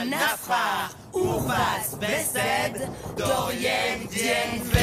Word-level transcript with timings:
הנפחא, 0.00 0.86
ובס 1.14 1.94
בסד, 1.98 2.70
דוריים 3.16 4.06
דיין 4.10 4.62
ו... 4.64 4.78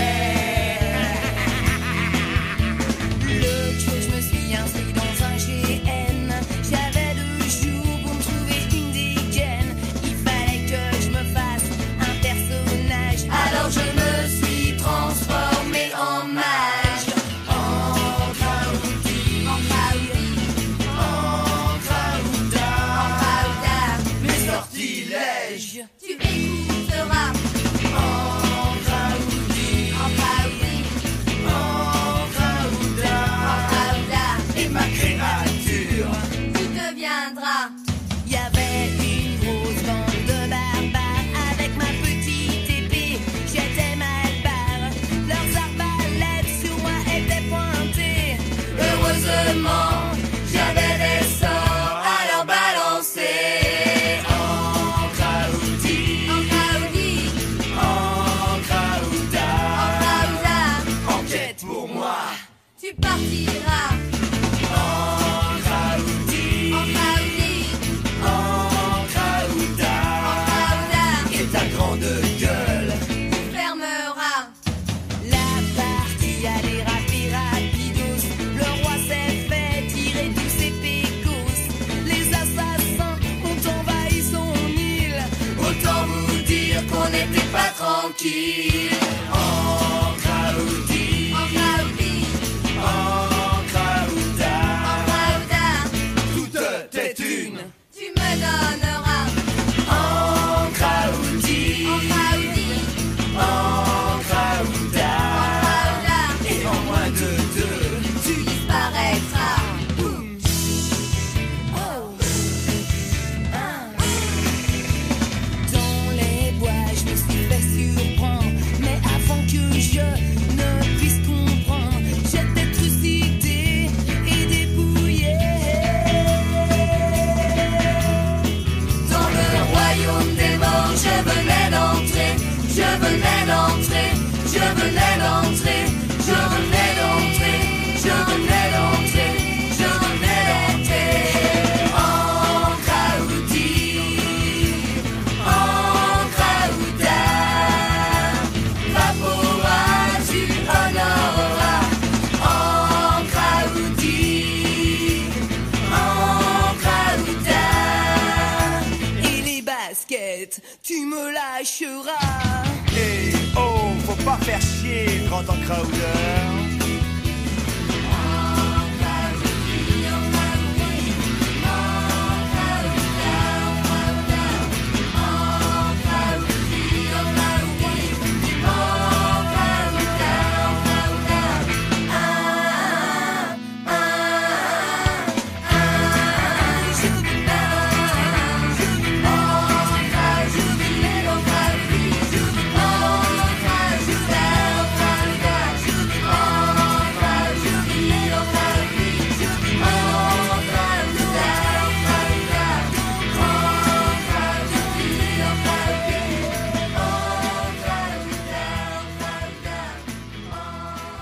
Hey, 162.91 163.31
oh, 163.55 163.93
faut 164.05 164.23
pas 164.25 164.37
faire 164.41 164.59
chier, 164.59 165.21
grand 165.29 165.39
en 165.39 165.55
crowder. 165.65 166.56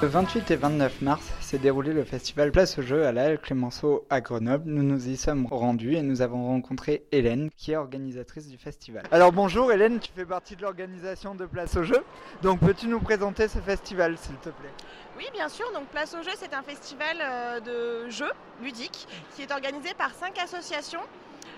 Le 0.05 0.11
28 0.11 0.51
et 0.51 0.55
29 0.55 1.01
mars 1.01 1.23
s'est 1.41 1.57
déroulé 1.57 1.91
le 1.91 2.03
festival 2.03 2.51
Place 2.51 2.77
au 2.77 2.83
Jeu 2.83 3.07
à 3.07 3.11
la 3.11 3.23
Halle 3.23 3.39
Clémenceau 3.39 4.05
à 4.11 4.21
Grenoble. 4.21 4.65
Nous 4.67 4.83
nous 4.83 5.09
y 5.09 5.17
sommes 5.17 5.47
rendus 5.47 5.95
et 5.95 6.03
nous 6.03 6.21
avons 6.21 6.45
rencontré 6.45 7.07
Hélène 7.11 7.49
qui 7.57 7.71
est 7.71 7.75
organisatrice 7.75 8.47
du 8.47 8.59
festival. 8.59 9.01
Alors 9.09 9.31
bonjour 9.31 9.71
Hélène, 9.71 9.99
tu 9.99 10.11
fais 10.15 10.27
partie 10.27 10.55
de 10.55 10.61
l'organisation 10.61 11.33
de 11.33 11.47
Place 11.47 11.75
au 11.75 11.81
Jeu. 11.81 12.03
Donc 12.43 12.59
peux-tu 12.59 12.87
nous 12.87 12.99
présenter 12.99 13.47
ce 13.47 13.57
festival 13.57 14.15
s'il 14.19 14.35
te 14.35 14.49
plaît? 14.49 14.69
Oui, 15.17 15.25
bien 15.33 15.49
sûr. 15.49 15.65
Donc, 15.73 15.87
Place 15.87 16.13
au 16.13 16.21
jeu, 16.21 16.31
c'est 16.37 16.53
un 16.53 16.61
festival 16.61 17.17
euh, 17.19 17.59
de 17.61 18.09
jeux 18.11 18.31
ludiques 18.61 19.07
qui 19.35 19.41
est 19.41 19.51
organisé 19.51 19.95
par 19.97 20.11
cinq 20.13 20.37
associations 20.37 21.01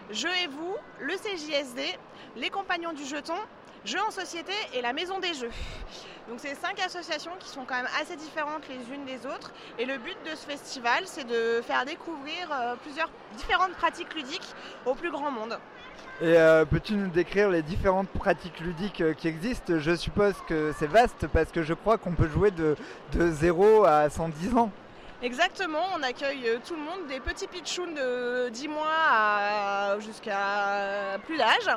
Jeux 0.09 0.35
et 0.41 0.47
vous, 0.47 0.75
le 1.01 1.15
CJSD, 1.15 1.81
les 2.37 2.49
Compagnons 2.49 2.93
du 2.93 3.03
Jeton, 3.03 3.35
Jeux 3.85 4.01
en 4.07 4.11
Société 4.11 4.51
et 4.73 4.81
la 4.81 4.93
Maison 4.93 5.19
des 5.19 5.33
Jeux. 5.33 5.51
Donc, 6.27 6.39
c'est 6.39 6.55
cinq 6.55 6.79
associations 6.85 7.31
qui 7.39 7.47
sont 7.47 7.63
quand 7.65 7.75
même 7.75 7.87
assez 8.01 8.15
différentes 8.17 8.67
les 8.67 8.93
unes 8.93 9.05
des 9.05 9.25
autres. 9.25 9.53
Et 9.79 9.85
le 9.85 9.97
but 9.97 10.17
de 10.25 10.35
ce 10.35 10.45
festival, 10.45 11.03
c'est 11.05 11.25
de 11.25 11.61
faire 11.61 11.85
découvrir 11.85 12.51
euh, 12.51 12.75
plusieurs 12.83 13.09
différentes 13.37 13.73
pratiques 13.73 14.13
ludiques 14.13 14.53
au 14.85 14.93
plus 14.93 15.09
grand 15.11 15.31
monde. 15.31 15.57
Et 16.19 16.37
euh, 16.37 16.65
peux-tu 16.65 16.93
nous 16.95 17.09
décrire 17.09 17.49
les 17.49 17.61
différentes 17.61 18.09
pratiques 18.09 18.59
ludiques 18.59 19.01
euh, 19.01 19.13
qui 19.13 19.27
existent? 19.27 19.79
Je 19.79 19.95
suppose 19.95 20.33
que 20.47 20.73
c'est 20.77 20.87
vaste 20.87 21.27
parce 21.27 21.51
que 21.51 21.63
je 21.63 21.73
crois 21.73 21.97
qu'on 21.97 22.13
peut 22.13 22.27
jouer 22.27 22.51
de, 22.51 22.75
de 23.13 23.31
0 23.31 23.85
à 23.85 24.09
110 24.09 24.55
ans. 24.55 24.71
Exactement, 25.23 25.81
on 25.97 26.03
accueille 26.03 26.47
euh, 26.47 26.59
tout 26.65 26.75
le 26.75 26.81
monde, 26.81 27.07
des 27.07 27.19
petits 27.19 27.47
pitchouns 27.47 27.87
de 27.91 28.49
10 28.49 28.67
mois 28.67 29.97
jusqu'à 29.99 31.17
plus 31.25 31.37
d'âge. 31.37 31.75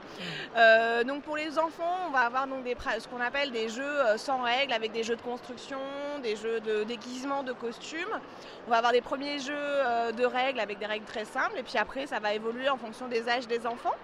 Euh, 0.56 1.04
donc 1.04 1.22
pour 1.22 1.38
les 1.38 1.58
enfants, 1.58 2.00
on 2.06 2.10
va 2.10 2.20
avoir 2.20 2.46
donc 2.46 2.64
des, 2.64 2.75
pra- 2.75 3.00
ce 3.00 3.08
qu'on 3.08 3.20
appelle 3.20 3.50
des 3.50 3.70
jeux 3.70 3.82
euh, 3.82 4.19
sans 4.19 4.42
règles, 4.42 4.75
avec 4.75 4.92
des 4.92 5.02
jeux 5.02 5.16
de 5.16 5.22
construction, 5.22 5.78
des 6.22 6.37
jeux 6.37 6.60
de 6.60 6.84
déguisement, 6.84 7.42
de 7.42 7.52
costumes. 7.54 8.20
On 8.66 8.70
va 8.70 8.76
avoir 8.76 8.92
des 8.92 9.00
premiers 9.00 9.38
jeux 9.38 10.12
de 10.16 10.25
règles 10.26 10.60
avec 10.60 10.78
des 10.78 10.87
règles 10.87 11.06
très 11.06 11.25
simples, 11.25 11.56
et 11.58 11.62
puis 11.62 11.78
après 11.78 12.06
ça 12.06 12.19
va 12.20 12.34
évoluer 12.34 12.69
en 12.69 12.76
fonction 12.76 13.08
des 13.08 13.26
âges 13.26 13.46
des 13.46 13.66
enfants. 13.66 13.94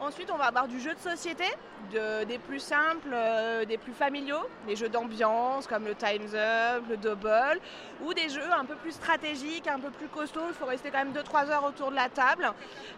Ensuite, 0.00 0.30
on 0.30 0.36
va 0.36 0.44
avoir 0.44 0.68
du 0.68 0.78
jeu 0.80 0.94
de 0.94 0.98
société, 1.00 1.44
de- 1.92 2.22
des 2.24 2.38
plus 2.38 2.60
simples, 2.60 3.08
euh, 3.12 3.64
des 3.64 3.78
plus 3.78 3.92
familiaux, 3.92 4.48
des 4.66 4.76
jeux 4.76 4.88
d'ambiance 4.88 5.66
comme 5.66 5.84
le 5.86 5.94
Time's 5.96 6.34
Up, 6.34 6.84
le 6.88 6.96
Double, 6.96 7.58
ou 8.04 8.14
des 8.14 8.28
jeux 8.28 8.52
un 8.56 8.64
peu 8.64 8.76
plus 8.76 8.92
stratégiques, 8.92 9.66
un 9.66 9.80
peu 9.80 9.90
plus 9.90 10.06
costauds. 10.06 10.46
Il 10.48 10.54
faut 10.54 10.66
rester 10.66 10.90
quand 10.92 10.98
même 10.98 11.12
2-3 11.12 11.50
heures 11.50 11.64
autour 11.64 11.90
de 11.90 11.96
la 11.96 12.08
table. 12.08 12.48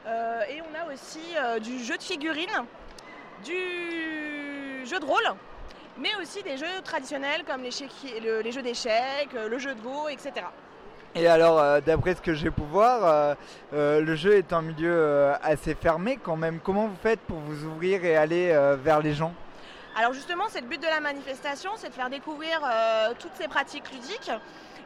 Euh, 0.07 0.43
et 0.51 0.61
on 0.61 0.75
a 0.79 0.93
aussi 0.93 1.23
euh, 1.39 1.59
du 1.59 1.79
jeu 1.83 1.97
de 1.97 2.03
figurines, 2.03 2.65
du 3.45 4.85
jeu 4.87 4.99
de 4.99 5.05
rôle, 5.07 5.35
mais 5.97 6.11
aussi 6.21 6.43
des 6.43 6.59
jeux 6.59 6.83
traditionnels 6.85 7.45
comme 7.47 7.63
les 7.63 7.71
jeux 8.53 8.63
d'échecs, 8.63 9.33
le 9.33 9.59
jeu 9.59 9.75
de 9.75 9.81
Go, 9.81 10.09
etc. 10.09 10.33
Et 11.17 11.27
alors, 11.27 11.59
euh, 11.59 11.81
d'après 11.81 12.15
ce 12.15 12.21
que 12.21 12.35
j'ai 12.35 12.51
pu 12.51 12.63
voir, 12.63 13.05
euh, 13.05 13.35
euh, 13.73 14.01
le 14.01 14.15
jeu 14.15 14.35
est 14.35 14.53
un 14.53 14.63
milieu 14.63 15.33
assez 15.43 15.75
fermé 15.75 16.19
quand 16.23 16.37
même. 16.37 16.61
Comment 16.63 16.87
vous 16.87 16.97
faites 17.03 17.21
pour 17.21 17.39
vous 17.39 17.65
ouvrir 17.65 18.05
et 18.05 18.17
aller 18.17 18.57
vers 18.83 19.01
les 19.01 19.15
gens? 19.15 19.35
Alors 19.97 20.13
justement, 20.13 20.45
c'est 20.49 20.61
le 20.61 20.69
but 20.69 20.81
de 20.81 20.87
la 20.87 21.01
manifestation, 21.01 21.71
c'est 21.77 21.89
de 21.89 21.95
faire 21.95 22.11
découvrir 22.11 22.61
toutes 23.19 23.35
ces 23.35 23.49
pratiques 23.49 23.91
ludiques. 23.91 24.31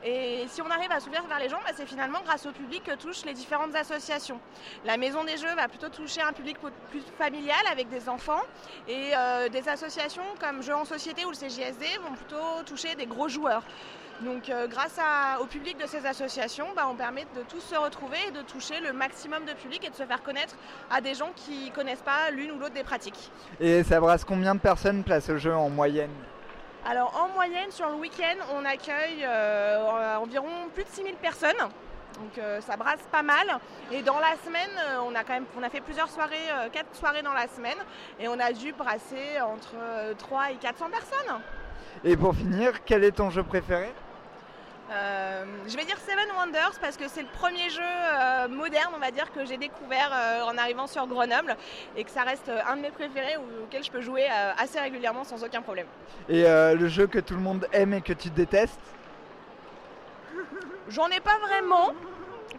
Et 0.06 0.44
si 0.48 0.60
on 0.60 0.70
arrive 0.70 0.92
à 0.92 1.00
s'ouvrir 1.00 1.24
vers 1.26 1.38
les 1.38 1.48
gens, 1.48 1.58
bah, 1.64 1.72
c'est 1.74 1.86
finalement 1.86 2.20
grâce 2.24 2.44
au 2.44 2.52
public 2.52 2.84
que 2.84 2.94
touchent 2.94 3.24
les 3.24 3.32
différentes 3.32 3.74
associations. 3.74 4.38
La 4.84 4.98
Maison 4.98 5.24
des 5.24 5.38
Jeux 5.38 5.54
va 5.56 5.66
plutôt 5.66 5.88
toucher 5.88 6.20
un 6.20 6.32
public 6.32 6.58
plus 6.90 7.02
familial 7.18 7.64
avec 7.70 7.88
des 7.88 8.08
enfants 8.08 8.42
et 8.88 9.12
des 9.50 9.68
associations 9.68 10.24
comme 10.40 10.62
Jeux 10.62 10.74
en 10.74 10.84
Société 10.86 11.24
ou 11.26 11.30
le 11.30 11.36
CJSD 11.36 11.86
vont 12.02 12.14
plutôt 12.14 12.62
toucher 12.64 12.94
des 12.94 13.06
gros 13.06 13.28
joueurs. 13.28 13.62
Donc 14.20 14.49
euh, 14.49 14.66
grâce 14.69 14.99
à- 14.99 15.40
au 15.40 15.46
public 15.46 15.76
de 15.78 15.87
ces 15.87 16.06
associations, 16.06 16.66
bah, 16.76 16.87
on 16.90 16.94
permet 16.94 17.26
de 17.37 17.43
tous 17.49 17.61
se 17.61 17.75
retrouver 17.75 18.16
et 18.28 18.31
de 18.31 18.43
toucher 18.43 18.81
le 18.81 18.93
maximum 18.93 19.44
de 19.44 19.52
public 19.52 19.84
et 19.84 19.90
de 19.90 19.94
se 19.94 20.05
faire 20.05 20.22
connaître 20.22 20.55
à 20.90 21.00
des 21.00 21.14
gens 21.14 21.31
qui 21.34 21.66
ne 21.70 21.75
connaissent 21.75 22.02
pas 22.02 22.31
l'une 22.31 22.52
ou 22.52 22.58
l'autre 22.58 22.75
des 22.75 22.84
pratiques. 22.84 23.31
Et 23.61 23.82
ça 23.82 24.00
brasse 24.00 24.25
combien 24.25 24.55
de 24.55 24.61
personnes 24.61 25.02
place 25.05 25.28
au 25.31 25.37
jeu 25.37 25.55
en 25.55 25.69
moyenne? 25.69 26.12
Alors 26.87 27.12
en 27.22 27.34
moyenne 27.34 27.70
sur 27.70 27.88
le 27.88 27.94
week-end, 27.96 28.37
on 28.55 28.64
accueille 28.64 29.25
euh, 29.26 30.17
environ 30.17 30.49
plus 30.75 30.84
de 30.84 30.88
6000 30.90 31.14
personnes. 31.17 31.50
Donc 32.20 32.38
euh, 32.38 32.60
ça 32.60 32.76
brasse 32.76 33.02
pas 33.10 33.22
mal. 33.22 33.58
Et 33.90 34.02
dans 34.02 34.20
la 34.20 34.37
semaine, 34.44 34.70
euh, 34.87 34.99
on 35.05 35.14
a 35.17 35.25
quand 35.25 35.32
même 35.32 35.46
on 35.58 35.62
a 35.64 35.69
fait 35.70 35.81
plusieurs 35.81 36.08
soirées, 36.08 36.37
euh, 36.52 36.69
quatre 36.70 36.94
soirées 36.94 37.22
dans 37.22 37.32
la 37.32 37.49
semaine, 37.49 37.78
et 38.20 38.28
on 38.28 38.38
a 38.38 38.52
dû 38.52 38.72
brasser 38.72 39.40
entre 39.40 39.72
euh, 39.76 40.14
3 40.17 40.52
et 40.52 40.56
400 40.56 40.87
personnes. 40.90 41.40
Et 42.05 42.17
pour 42.17 42.34
finir, 42.37 42.84
quel 42.84 43.02
est 43.02 43.12
ton 43.12 43.31
jeu 43.31 43.43
préféré? 43.43 43.90
Euh, 44.90 45.44
je 45.66 45.76
vais 45.76 45.84
dire 45.84 45.96
Seven 45.98 46.26
Wonders 46.36 46.72
parce 46.81 46.96
que 46.98 47.08
c'est 47.08 47.22
le 47.22 47.28
premier 47.28 47.70
jeu 47.70 47.81
euh, 47.82 48.48
moderne, 48.48 48.92
on 48.94 48.98
va 48.98 49.10
dire, 49.10 49.32
que 49.32 49.44
j'ai 49.46 49.56
découvert 49.56 50.10
euh, 50.12 50.42
en 50.42 50.58
arrivant 50.58 50.86
sur 50.86 51.06
Grenoble 51.06 51.56
et 51.96 52.04
que 52.04 52.10
ça 52.10 52.22
reste 52.22 52.50
un 52.69 52.76
de 52.76 52.82
mes 52.82 52.90
préférés 52.90 53.36
au- 53.38 53.64
auquel 53.64 53.82
je 53.82 53.90
peux 53.90 54.02
jouer 54.02 54.26
assez 54.58 54.78
régulièrement 54.78 55.25
sans 55.25 55.42
aucun 55.42 55.62
problème. 55.62 55.86
Et 56.28 56.42
le 56.44 56.88
jeu 56.88 57.06
que 57.06 57.19
tout 57.19 57.34
le 57.34 57.40
monde 57.40 57.66
aime 57.72 57.94
et 57.94 58.02
que 58.02 58.12
tu 58.12 58.28
détestes? 58.28 58.78
J'en 60.88 61.08
ai 61.08 61.20
pas 61.20 61.38
vraiment 61.38 61.92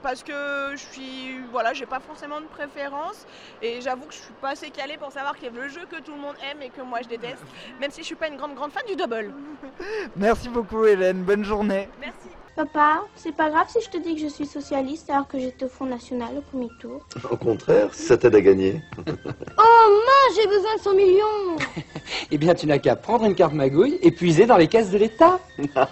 parce 0.02 0.24
que 0.24 0.72
je 0.74 0.78
suis 0.92 1.40
voilà, 1.52 1.74
j'ai 1.74 1.86
pas 1.86 2.00
forcément 2.00 2.40
de 2.42 2.46
préférence 2.46 3.26
et 3.62 3.82
j'avoue 3.82 4.06
que 4.06 4.14
je 4.14 4.20
suis 4.20 4.34
pas 4.42 4.50
assez 4.52 4.70
calée 4.70 4.98
pour 4.98 5.12
savoir 5.12 5.36
quel 5.40 5.56
est 5.56 5.62
le 5.62 5.68
jeu 5.70 5.82
que 5.90 6.02
tout 6.02 6.12
le 6.14 6.20
monde 6.20 6.36
aime 6.52 6.62
et 6.62 6.70
que 6.70 6.82
moi 6.82 7.00
je 7.04 7.08
déteste, 7.08 7.44
même 7.80 7.92
si 7.92 8.02
je 8.02 8.06
suis 8.06 8.16
pas 8.16 8.28
une 8.28 8.38
grande 8.38 8.56
grande 8.56 8.72
fan 8.72 8.84
du 8.88 8.96
double. 8.96 9.34
Merci 10.16 10.50
beaucoup 10.50 10.86
Hélène, 10.86 11.24
bonne 11.24 11.44
journée. 11.44 11.90
Merci. 12.00 12.30
Papa, 12.56 13.02
c'est 13.16 13.36
pas 13.36 13.50
grave 13.50 13.66
si 13.68 13.82
je 13.82 13.90
te 13.90 13.98
dis 13.98 14.16
que 14.16 14.22
je 14.22 14.28
suis 14.28 14.46
socialiste 14.46 15.10
alors 15.10 15.28
que 15.28 15.38
j'étais 15.38 15.66
au 15.66 15.68
Front 15.68 15.88
National 15.88 16.38
au 16.38 16.42
premier 16.42 16.70
tour. 16.80 17.06
Au 17.30 17.36
contraire, 17.36 17.94
ça 17.94 18.16
t'aide 18.16 18.36
à 18.36 18.42
gagner. 18.42 18.82
Oh 19.58 19.90
mince, 19.90 20.38
j'ai 20.38 20.48
besoin 20.48 20.76
de 20.76 20.80
100 20.80 20.94
millions 20.94 21.58
Eh 22.32 22.38
bien, 22.38 22.56
tu 22.56 22.66
n'as 22.66 22.78
qu'à 22.80 22.96
prendre 22.96 23.26
une 23.26 23.36
carte 23.36 23.54
magouille 23.54 24.00
et 24.02 24.12
puiser 24.12 24.46
dans 24.46 24.56
les 24.58 24.68
caisses 24.68 24.90
de 24.90 24.98
l'État. 24.98 25.40
Super 25.58 25.88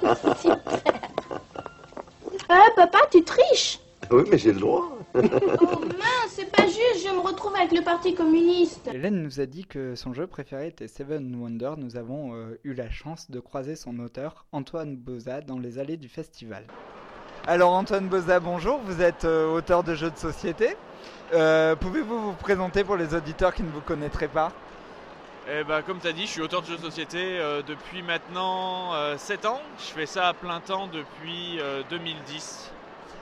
Eh 2.49 2.75
papa, 2.75 2.99
tu 3.11 3.23
triches 3.23 3.79
Oui, 4.13 4.25
mais 4.29 4.37
j'ai 4.37 4.53
le 4.53 4.59
droit. 4.59 4.95
Oh 5.15 5.19
mince, 5.21 6.29
c'est 6.29 6.51
pas 6.51 6.67
juste, 6.67 7.03
je 7.03 7.11
me 7.11 7.19
retrouve 7.19 7.55
avec 7.55 7.71
le 7.71 7.81
Parti 7.81 8.13
communiste 8.13 8.87
Hélène 8.93 9.23
nous 9.23 9.39
a 9.39 9.47
dit 9.47 9.65
que 9.65 9.95
son 9.95 10.13
jeu 10.13 10.27
préféré 10.27 10.67
était 10.67 10.87
Seven 10.87 11.35
Wonders. 11.35 11.77
Nous 11.77 11.97
avons 11.97 12.35
euh, 12.35 12.59
eu 12.63 12.75
la 12.75 12.91
chance 12.91 13.31
de 13.31 13.39
croiser 13.39 13.75
son 13.75 13.97
auteur, 13.97 14.45
Antoine 14.51 14.95
Boza, 14.95 15.41
dans 15.41 15.57
les 15.57 15.79
allées 15.79 15.97
du 15.97 16.09
festival. 16.09 16.63
Alors 17.47 17.71
Antoine 17.71 18.07
Boza, 18.07 18.39
bonjour, 18.39 18.79
vous 18.85 19.01
êtes 19.01 19.25
euh, 19.25 19.51
auteur 19.51 19.83
de 19.83 19.95
jeux 19.95 20.11
de 20.11 20.17
société. 20.17 20.77
Euh, 21.33 21.75
Pouvez-vous 21.75 22.19
vous 22.19 22.33
présenter 22.33 22.83
pour 22.83 22.97
les 22.97 23.15
auditeurs 23.15 23.55
qui 23.55 23.63
ne 23.63 23.71
vous 23.71 23.81
connaîtraient 23.81 24.27
pas? 24.27 24.51
Eh 25.49 25.63
ben, 25.63 25.81
comme 25.81 25.99
tu 25.99 26.07
as 26.07 26.13
dit, 26.13 26.27
je 26.27 26.31
suis 26.31 26.41
auteur 26.41 26.61
de 26.61 26.67
jeux 26.67 26.77
de 26.77 26.83
société 26.83 27.17
euh, 27.39 27.63
depuis 27.67 28.03
maintenant 28.03 28.91
7 29.17 29.47
ans. 29.47 29.61
Je 29.79 29.85
fais 29.85 30.05
ça 30.05 30.27
à 30.27 30.33
plein 30.33 30.59
temps 30.59 30.85
depuis 30.87 31.59
euh, 31.59 31.81
2010. 31.89 32.69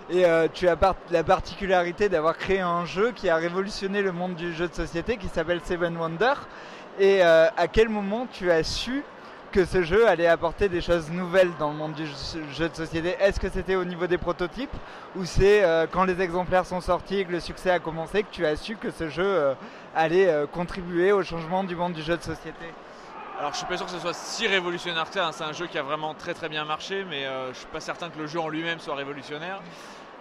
Et 0.10 0.26
euh, 0.26 0.48
tu 0.52 0.68
as 0.68 0.78
la 1.12 1.24
particularité 1.24 2.10
d'avoir 2.10 2.38
créé 2.38 2.60
un 2.60 2.86
jeu 2.86 3.12
qui 3.16 3.30
a 3.30 3.38
révolutionné 3.38 4.02
le 4.02 4.12
monde 4.12 4.36
du 4.36 4.54
jeu 4.54 4.68
de 4.68 4.74
société 4.74 5.18
qui 5.18 5.28
s'appelle 5.28 5.62
Seven 5.64 5.96
Wonders. 5.96 6.48
Et 7.00 7.24
euh, 7.24 7.48
à 7.56 7.68
quel 7.68 7.88
moment 7.88 8.28
tu 8.32 8.52
as 8.52 8.64
su 8.64 9.04
que 9.52 9.64
ce 9.64 9.84
jeu 9.84 10.08
allait 10.08 10.28
apporter 10.28 10.70
des 10.70 10.82
choses 10.82 11.10
nouvelles 11.12 11.52
dans 11.60 11.70
le 11.70 11.78
monde 11.78 11.94
du 11.94 12.08
jeu 12.54 12.68
de 12.68 12.76
société? 12.76 13.16
Est-ce 13.20 13.40
que 13.40 13.50
c'était 13.50 13.76
au 13.76 13.86
niveau 13.86 14.08
des 14.08 14.18
prototypes 14.18 14.76
ou 15.16 15.26
c'est 15.26 15.64
euh, 15.64 15.88
quand 15.90 16.04
les 16.04 16.20
exemplaires 16.22 16.66
sont 16.66 16.82
sortis 16.82 17.20
et 17.20 17.26
que 17.26 17.32
le 17.32 17.40
succès 17.40 17.72
a 17.72 17.80
commencé 17.80 18.24
que 18.24 18.32
tu 18.32 18.46
as 18.46 18.56
su 18.56 18.76
que 18.76 18.92
ce 18.92 19.08
jeu 19.08 19.56
allait 19.96 20.46
contribuer 20.52 21.12
au 21.12 21.24
changement 21.24 21.64
du 21.64 21.76
monde 21.76 21.94
du 21.94 22.02
jeu 22.02 22.18
de 22.18 22.24
société? 22.24 22.66
Alors, 23.42 23.54
je 23.54 23.58
suis 23.58 23.66
pas 23.66 23.76
sûr 23.76 23.88
que 23.88 23.92
ce 23.92 23.98
soit 23.98 24.14
si 24.14 24.46
révolutionnaire 24.46 25.08
que 25.08 25.16
ça. 25.16 25.26
hein. 25.26 25.32
C'est 25.32 25.44
un 25.44 25.52
jeu 25.52 25.66
qui 25.66 25.76
a 25.80 25.82
vraiment 25.82 26.14
très 26.14 26.36
très 26.36 26.48
bien 26.48 26.64
marché, 26.64 27.04
mais 27.10 27.26
euh, 27.26 27.52
je 27.54 27.58
suis 27.58 27.68
pas 27.70 27.80
certain 27.80 28.12
que 28.12 28.20
le 28.20 28.28
jeu 28.28 28.40
en 28.40 28.50
lui-même 28.50 28.80
soit 28.80 28.94
révolutionnaire. 28.94 29.64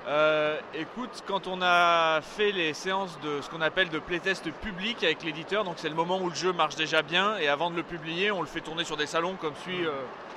Euh, 0.09 0.59
écoute, 0.73 1.23
quand 1.27 1.47
on 1.47 1.61
a 1.61 2.23
fait 2.23 2.51
les 2.51 2.73
séances 2.73 3.21
de 3.21 3.43
ce 3.43 3.51
qu'on 3.51 3.61
appelle 3.61 3.91
de 3.91 3.99
playtest 3.99 4.51
public 4.63 5.05
avec 5.05 5.23
l'éditeur, 5.23 5.65
donc 5.65 5.75
c'est 5.77 5.91
le 5.91 5.95
moment 5.95 6.17
où 6.19 6.31
le 6.31 6.35
jeu 6.35 6.55
marche 6.55 6.77
déjà 6.77 7.03
bien, 7.03 7.37
et 7.37 7.49
avant 7.49 7.71
de 7.71 7.77
le 7.77 7.83
publier, 7.83 8.31
on 8.31 8.41
le 8.41 8.47
fait 8.47 8.63
tourner 8.63 8.85
sur 8.85 8.97
des 8.97 9.05
salons 9.05 9.35
comme 9.35 9.53
celui 9.67 9.85
euh, 9.85 9.91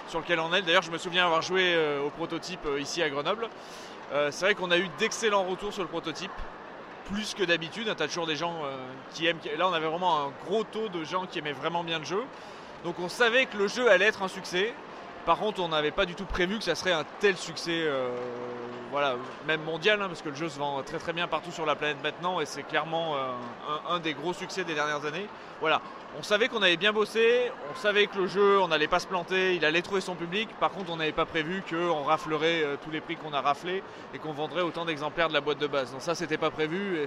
sur 0.09 0.19
lequel 0.19 0.41
on 0.41 0.53
est. 0.53 0.61
D'ailleurs, 0.61 0.81
je 0.81 0.91
me 0.91 0.97
souviens 0.97 1.23
avoir 1.25 1.41
joué 1.41 1.73
euh, 1.73 2.05
au 2.05 2.09
prototype 2.09 2.67
ici 2.79 3.01
à 3.01 3.09
Grenoble. 3.09 3.47
C'est 4.29 4.43
vrai 4.43 4.55
qu'on 4.55 4.71
a 4.71 4.77
eu 4.77 4.89
d'excellents 4.99 5.43
retours 5.43 5.71
sur 5.71 5.83
le 5.83 5.87
prototype, 5.87 6.33
plus 7.05 7.33
que 7.33 7.43
d'habitude. 7.43 7.85
Tu 7.95 8.03
as 8.03 8.07
toujours 8.07 8.27
des 8.27 8.35
gens 8.35 8.53
qui 9.13 9.25
aiment. 9.25 9.39
Là, 9.57 9.67
on 9.67 9.73
avait 9.73 9.87
vraiment 9.87 10.25
un 10.25 10.31
gros 10.45 10.63
taux 10.65 10.87
de 10.89 11.03
gens 11.03 11.25
qui 11.25 11.39
aimaient 11.39 11.53
vraiment 11.53 11.83
bien 11.83 11.97
le 11.97 12.05
jeu. 12.05 12.23
Donc 12.83 12.95
on 12.99 13.09
savait 13.09 13.45
que 13.45 13.57
le 13.57 13.67
jeu 13.67 13.89
allait 13.89 14.05
être 14.05 14.23
un 14.23 14.27
succès. 14.27 14.73
Par 15.25 15.37
contre, 15.37 15.61
on 15.61 15.69
n'avait 15.69 15.91
pas 15.91 16.05
du 16.05 16.15
tout 16.15 16.25
prévu 16.25 16.57
que 16.57 16.65
ça 16.65 16.75
serait 16.75 16.91
un 16.91 17.05
tel 17.21 17.37
succès, 17.37 17.83
euh, 17.85 18.09
voilà, 18.91 19.15
même 19.47 19.61
mondial, 19.61 20.01
hein, 20.01 20.07
parce 20.07 20.21
que 20.21 20.27
le 20.27 20.35
jeu 20.35 20.49
se 20.49 20.59
vend 20.59 20.83
très 20.83 20.97
très 20.97 21.13
bien 21.13 21.29
partout 21.29 21.51
sur 21.51 21.65
la 21.65 21.75
planète 21.75 22.03
maintenant, 22.03 22.41
et 22.41 22.45
c'est 22.45 22.63
clairement 22.63 23.15
euh, 23.15 23.31
un, 23.89 23.99
des 23.99 24.13
gros 24.13 24.33
succès 24.33 24.65
des 24.65 24.73
dernières 24.73 25.05
années. 25.05 25.27
Voilà, 25.61 25.79
on 26.19 26.23
savait 26.23 26.49
qu'on 26.49 26.61
avait 26.61 26.75
bien 26.75 26.91
bossé, 26.91 27.53
on 27.71 27.79
savait 27.79 28.07
que 28.07 28.17
le 28.17 28.27
jeu, 28.27 28.59
on 28.59 28.67
n'allait 28.67 28.89
pas 28.89 28.99
se 28.99 29.07
planter, 29.07 29.55
il 29.55 29.63
allait 29.63 29.81
trouver 29.81 30.01
son 30.01 30.15
public. 30.15 30.49
Par 30.59 30.71
contre, 30.71 30.91
on 30.91 30.97
n'avait 30.97 31.13
pas 31.13 31.25
prévu 31.25 31.63
qu'on 31.69 32.03
raflerait 32.03 32.63
euh, 32.63 32.75
tous 32.83 32.91
les 32.91 32.99
prix 32.99 33.15
qu'on 33.15 33.31
a 33.31 33.39
raflés 33.39 33.81
et 34.13 34.19
qu'on 34.19 34.33
vendrait 34.33 34.61
autant 34.61 34.83
d'exemplaires 34.83 35.29
de 35.29 35.33
la 35.33 35.41
boîte 35.41 35.59
de 35.59 35.67
base. 35.67 35.93
Donc 35.93 36.01
ça, 36.01 36.15
c'était 36.15 36.37
pas 36.37 36.51
prévu, 36.51 36.97
et 36.97 37.05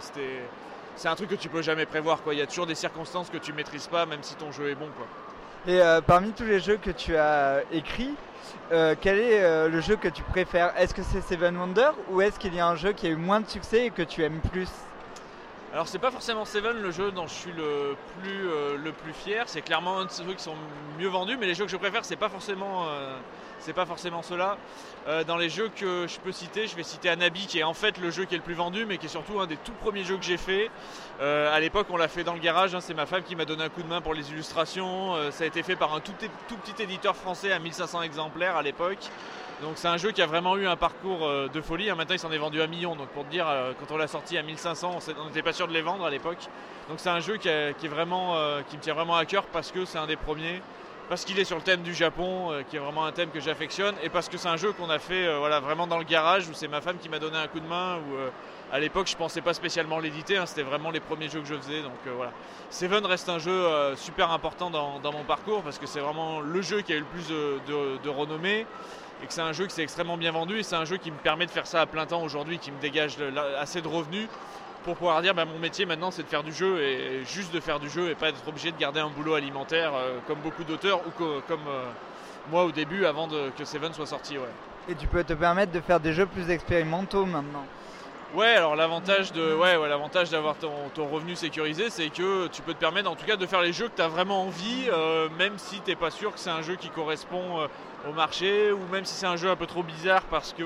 c'est 0.96 1.08
un 1.08 1.14
truc 1.16 1.28
que 1.28 1.34
tu 1.34 1.50
peux 1.50 1.60
jamais 1.60 1.84
prévoir. 1.84 2.22
Quoi. 2.22 2.32
Il 2.32 2.38
y 2.38 2.42
a 2.42 2.46
toujours 2.46 2.66
des 2.66 2.74
circonstances 2.74 3.28
que 3.28 3.36
tu 3.36 3.52
maîtrises 3.52 3.88
pas, 3.88 4.06
même 4.06 4.22
si 4.22 4.36
ton 4.36 4.52
jeu 4.52 4.70
est 4.70 4.74
bon. 4.74 4.88
Quoi. 4.96 5.06
Et 5.68 5.80
euh, 5.80 6.00
parmi 6.00 6.30
tous 6.32 6.44
les 6.44 6.60
jeux 6.60 6.76
que 6.76 6.92
tu 6.92 7.16
as 7.16 7.62
écrits, 7.72 8.14
euh, 8.70 8.94
quel 9.00 9.18
est 9.18 9.42
euh, 9.42 9.68
le 9.68 9.80
jeu 9.80 9.96
que 9.96 10.06
tu 10.06 10.22
préfères? 10.22 10.72
Est-ce 10.78 10.94
que 10.94 11.02
c'est 11.02 11.20
Seven 11.20 11.56
Wonders 11.56 11.94
ou 12.10 12.20
est-ce 12.20 12.38
qu'il 12.38 12.54
y 12.54 12.60
a 12.60 12.68
un 12.68 12.76
jeu 12.76 12.92
qui 12.92 13.08
a 13.08 13.10
eu 13.10 13.16
moins 13.16 13.40
de 13.40 13.48
succès 13.48 13.86
et 13.86 13.90
que 13.90 14.02
tu 14.02 14.22
aimes 14.22 14.40
plus? 14.52 14.68
Alors 15.72 15.88
c'est 15.88 15.98
pas 15.98 16.12
forcément 16.12 16.44
Seven 16.44 16.80
le 16.80 16.90
jeu 16.92 17.10
dont 17.10 17.26
je 17.26 17.34
suis 17.34 17.52
le 17.52 17.96
plus, 18.20 18.48
euh, 18.48 18.78
le 18.78 18.92
plus 18.92 19.12
fier, 19.12 19.42
c'est 19.46 19.60
clairement 19.60 19.98
un 19.98 20.04
de 20.04 20.10
ceux 20.10 20.24
qui 20.34 20.42
sont 20.42 20.54
mieux 21.00 21.08
vendus, 21.08 21.36
mais 21.36 21.46
les 21.46 21.54
jeux 21.54 21.64
que 21.64 21.70
je 21.70 21.76
préfère 21.76 22.04
c'est 22.04 22.16
pas 22.16 22.28
forcément, 22.28 22.84
euh, 22.88 23.16
c'est 23.58 23.72
pas 23.72 23.86
forcément 23.86 24.22
ceux-là. 24.22 24.56
Euh, 25.08 25.24
dans 25.24 25.36
les 25.36 25.48
jeux 25.48 25.68
que 25.68 26.06
je 26.08 26.18
peux 26.18 26.32
citer, 26.32 26.66
je 26.66 26.76
vais 26.76 26.82
citer 26.82 27.08
Anabi 27.08 27.46
qui 27.46 27.60
est 27.60 27.62
en 27.62 27.74
fait 27.74 27.98
le 27.98 28.10
jeu 28.10 28.24
qui 28.24 28.34
est 28.34 28.38
le 28.38 28.42
plus 28.42 28.54
vendu, 28.54 28.86
mais 28.86 28.98
qui 28.98 29.06
est 29.06 29.10
surtout 29.10 29.40
un 29.40 29.46
des 29.46 29.56
tout 29.56 29.72
premiers 29.80 30.04
jeux 30.04 30.16
que 30.16 30.24
j'ai 30.24 30.36
fait. 30.36 30.70
Euh, 31.20 31.54
à 31.54 31.60
l'époque 31.60 31.86
on 31.90 31.96
l'a 31.96 32.08
fait 32.08 32.24
dans 32.24 32.34
le 32.34 32.40
garage, 32.40 32.74
hein, 32.74 32.80
c'est 32.80 32.94
ma 32.94 33.06
femme 33.06 33.22
qui 33.22 33.36
m'a 33.36 33.44
donné 33.44 33.64
un 33.64 33.68
coup 33.68 33.82
de 33.82 33.88
main 33.88 34.00
pour 34.00 34.14
les 34.14 34.30
illustrations. 34.30 35.14
Euh, 35.14 35.30
ça 35.30 35.44
a 35.44 35.46
été 35.46 35.62
fait 35.62 35.76
par 35.76 35.94
un 35.94 36.00
tout, 36.00 36.12
petit 36.12 36.82
éditeur 36.82 37.16
français 37.16 37.52
à 37.52 37.58
1500 37.58 38.02
exemplaires 38.02 38.56
à 38.56 38.62
l'époque. 38.62 39.08
Donc 39.62 39.72
c'est 39.76 39.88
un 39.88 39.96
jeu 39.96 40.10
qui 40.10 40.20
a 40.20 40.26
vraiment 40.26 40.56
eu 40.56 40.66
un 40.66 40.76
parcours 40.76 41.24
euh, 41.24 41.48
de 41.48 41.60
folie. 41.62 41.88
hein. 41.88 41.94
Maintenant 41.94 42.14
il 42.14 42.18
s'en 42.18 42.32
est 42.32 42.38
vendu 42.38 42.60
un 42.60 42.66
million. 42.66 42.96
Donc 42.96 43.08
pour 43.08 43.24
te 43.24 43.30
dire, 43.30 43.46
quand 43.78 43.94
on 43.94 43.96
l'a 43.96 44.08
sorti 44.08 44.36
à 44.36 44.42
1500, 44.42 44.98
on 45.18 45.26
n'était 45.26 45.42
pas 45.42 45.52
sûr 45.52 45.68
de 45.68 45.72
les 45.72 45.82
vendre 45.82 46.04
à 46.04 46.10
l'époque. 46.10 46.48
Donc 46.88 46.98
c'est 46.98 47.08
un 47.08 47.20
jeu 47.20 47.38
est 47.44 47.88
vraiment, 47.88 48.36
qui 48.68 48.76
me 48.76 48.82
tient 48.82 48.94
vraiment 48.94 49.16
à 49.16 49.24
cœur 49.24 49.44
parce 49.44 49.72
que 49.72 49.84
c'est 49.84 49.98
un 49.98 50.06
des 50.06 50.16
premiers 50.16 50.60
parce 51.08 51.24
qu'il 51.24 51.38
est 51.38 51.44
sur 51.44 51.56
le 51.56 51.62
thème 51.62 51.82
du 51.82 51.94
Japon, 51.94 52.50
euh, 52.50 52.62
qui 52.68 52.76
est 52.76 52.78
vraiment 52.80 53.06
un 53.06 53.12
thème 53.12 53.30
que 53.30 53.40
j'affectionne, 53.40 53.94
et 54.02 54.08
parce 54.08 54.28
que 54.28 54.36
c'est 54.36 54.48
un 54.48 54.56
jeu 54.56 54.72
qu'on 54.72 54.90
a 54.90 54.98
fait 54.98 55.26
euh, 55.26 55.38
voilà, 55.38 55.60
vraiment 55.60 55.86
dans 55.86 55.98
le 55.98 56.04
garage, 56.04 56.48
où 56.48 56.52
c'est 56.52 56.68
ma 56.68 56.80
femme 56.80 56.98
qui 56.98 57.08
m'a 57.08 57.18
donné 57.18 57.36
un 57.36 57.46
coup 57.46 57.60
de 57.60 57.66
main, 57.66 57.98
où 57.98 58.14
euh, 58.14 58.30
à 58.72 58.80
l'époque 58.80 59.06
je 59.06 59.16
pensais 59.16 59.40
pas 59.40 59.54
spécialement 59.54 60.00
l'éditer, 60.00 60.36
hein, 60.36 60.46
c'était 60.46 60.62
vraiment 60.64 60.90
les 60.90 61.00
premiers 61.00 61.28
jeux 61.28 61.40
que 61.40 61.46
je 61.46 61.54
faisais. 61.54 61.82
Donc 61.82 61.92
voilà. 62.16 62.32
Seven 62.70 63.06
reste 63.06 63.28
un 63.28 63.38
jeu 63.38 63.64
super 63.94 64.32
important 64.32 64.70
dans, 64.70 65.12
mon 65.12 65.22
parcours, 65.22 65.62
parce 65.62 65.78
que 65.78 65.86
c'est 65.86 66.00
vraiment 66.00 66.40
le 66.40 66.62
jeu 66.62 66.80
qui 66.80 66.92
a 66.92 66.96
eu 66.96 67.00
le 67.00 67.04
plus 67.04 67.28
de, 67.28 68.08
renommée, 68.08 68.66
et 69.22 69.26
que 69.26 69.32
c'est 69.32 69.40
un 69.40 69.52
jeu 69.52 69.66
qui 69.66 69.74
s'est 69.74 69.82
extrêmement 69.82 70.16
bien 70.16 70.32
vendu, 70.32 70.58
et 70.58 70.62
c'est 70.64 70.74
un 70.74 70.84
jeu 70.84 70.96
qui 70.96 71.12
me 71.12 71.16
permet 71.16 71.46
de 71.46 71.50
faire 71.52 71.66
ça 71.66 71.80
à 71.80 71.86
plein 71.86 72.06
temps 72.06 72.22
aujourd'hui, 72.22 72.58
qui 72.58 72.72
me 72.72 72.80
dégage 72.80 73.16
assez 73.56 73.80
de 73.80 73.88
revenus 73.88 74.28
pour 74.86 74.94
pouvoir 74.96 75.20
dire 75.20 75.34
bah, 75.34 75.44
mon 75.44 75.58
métier 75.58 75.84
maintenant 75.84 76.12
c'est 76.12 76.22
de 76.22 76.28
faire 76.28 76.44
du 76.44 76.52
jeu 76.52 76.80
et 76.80 77.24
juste 77.24 77.52
de 77.52 77.58
faire 77.58 77.80
du 77.80 77.90
jeu 77.90 78.08
et 78.08 78.14
pas 78.14 78.28
être 78.28 78.46
obligé 78.46 78.70
de 78.70 78.78
garder 78.78 79.00
un 79.00 79.10
boulot 79.10 79.34
alimentaire 79.34 79.92
euh, 79.94 80.18
comme 80.28 80.38
beaucoup 80.38 80.62
d'auteurs 80.62 81.00
ou 81.04 81.10
co- 81.10 81.42
comme 81.48 81.66
euh, 81.68 81.82
moi 82.52 82.64
au 82.64 82.70
début 82.70 83.04
avant 83.04 83.26
de- 83.26 83.50
que 83.58 83.64
Seven 83.64 83.92
soit 83.92 84.06
sorti. 84.06 84.38
Ouais. 84.38 84.44
Et 84.88 84.94
tu 84.94 85.08
peux 85.08 85.24
te 85.24 85.32
permettre 85.32 85.72
de 85.72 85.80
faire 85.80 85.98
des 85.98 86.12
jeux 86.12 86.26
plus 86.26 86.48
expérimentaux 86.50 87.26
maintenant. 87.26 87.64
Ouais, 88.36 88.54
alors 88.54 88.76
l'avantage 88.76 89.32
de 89.32 89.54
ouais, 89.54 89.76
ouais, 89.76 89.88
l'avantage 89.88 90.30
d'avoir 90.30 90.54
ton, 90.56 90.70
ton 90.94 91.08
revenu 91.08 91.34
sécurisé, 91.34 91.90
c'est 91.90 92.08
que 92.10 92.46
tu 92.48 92.62
peux 92.62 92.74
te 92.74 92.78
permettre 92.78 93.10
en 93.10 93.16
tout 93.16 93.24
cas 93.26 93.36
de 93.36 93.46
faire 93.46 93.62
les 93.62 93.72
jeux 93.72 93.88
que 93.88 93.96
tu 93.96 94.02
as 94.02 94.08
vraiment 94.08 94.42
envie, 94.44 94.86
euh, 94.92 95.28
même 95.36 95.58
si 95.58 95.80
t'es 95.80 95.96
pas 95.96 96.10
sûr 96.12 96.32
que 96.32 96.38
c'est 96.38 96.50
un 96.50 96.62
jeu 96.62 96.76
qui 96.76 96.88
correspond 96.90 97.66
au 98.08 98.12
marché, 98.12 98.70
ou 98.70 98.78
même 98.92 99.04
si 99.04 99.14
c'est 99.14 99.26
un 99.26 99.36
jeu 99.36 99.50
un 99.50 99.56
peu 99.56 99.66
trop 99.66 99.82
bizarre 99.82 100.22
parce 100.24 100.52
que 100.52 100.62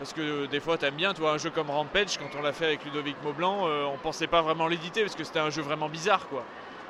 parce 0.00 0.14
que 0.14 0.20
euh, 0.22 0.46
des 0.46 0.60
fois 0.60 0.78
t'aimes 0.78 0.94
bien, 0.96 1.12
tu 1.12 1.20
vois, 1.20 1.32
un 1.32 1.38
jeu 1.38 1.50
comme 1.50 1.70
Rampage, 1.70 2.18
quand 2.18 2.36
on 2.38 2.42
l'a 2.42 2.52
fait 2.52 2.64
avec 2.64 2.84
Ludovic 2.86 3.16
Maublanc, 3.22 3.68
euh, 3.68 3.84
on 3.84 3.98
pensait 3.98 4.26
pas 4.26 4.40
vraiment 4.40 4.66
l'éditer 4.66 5.02
parce 5.02 5.14
que 5.14 5.24
c'était 5.24 5.38
un 5.38 5.50
jeu 5.50 5.62
vraiment 5.62 5.88
bizarre 5.88 6.26
quoi. 6.28 6.42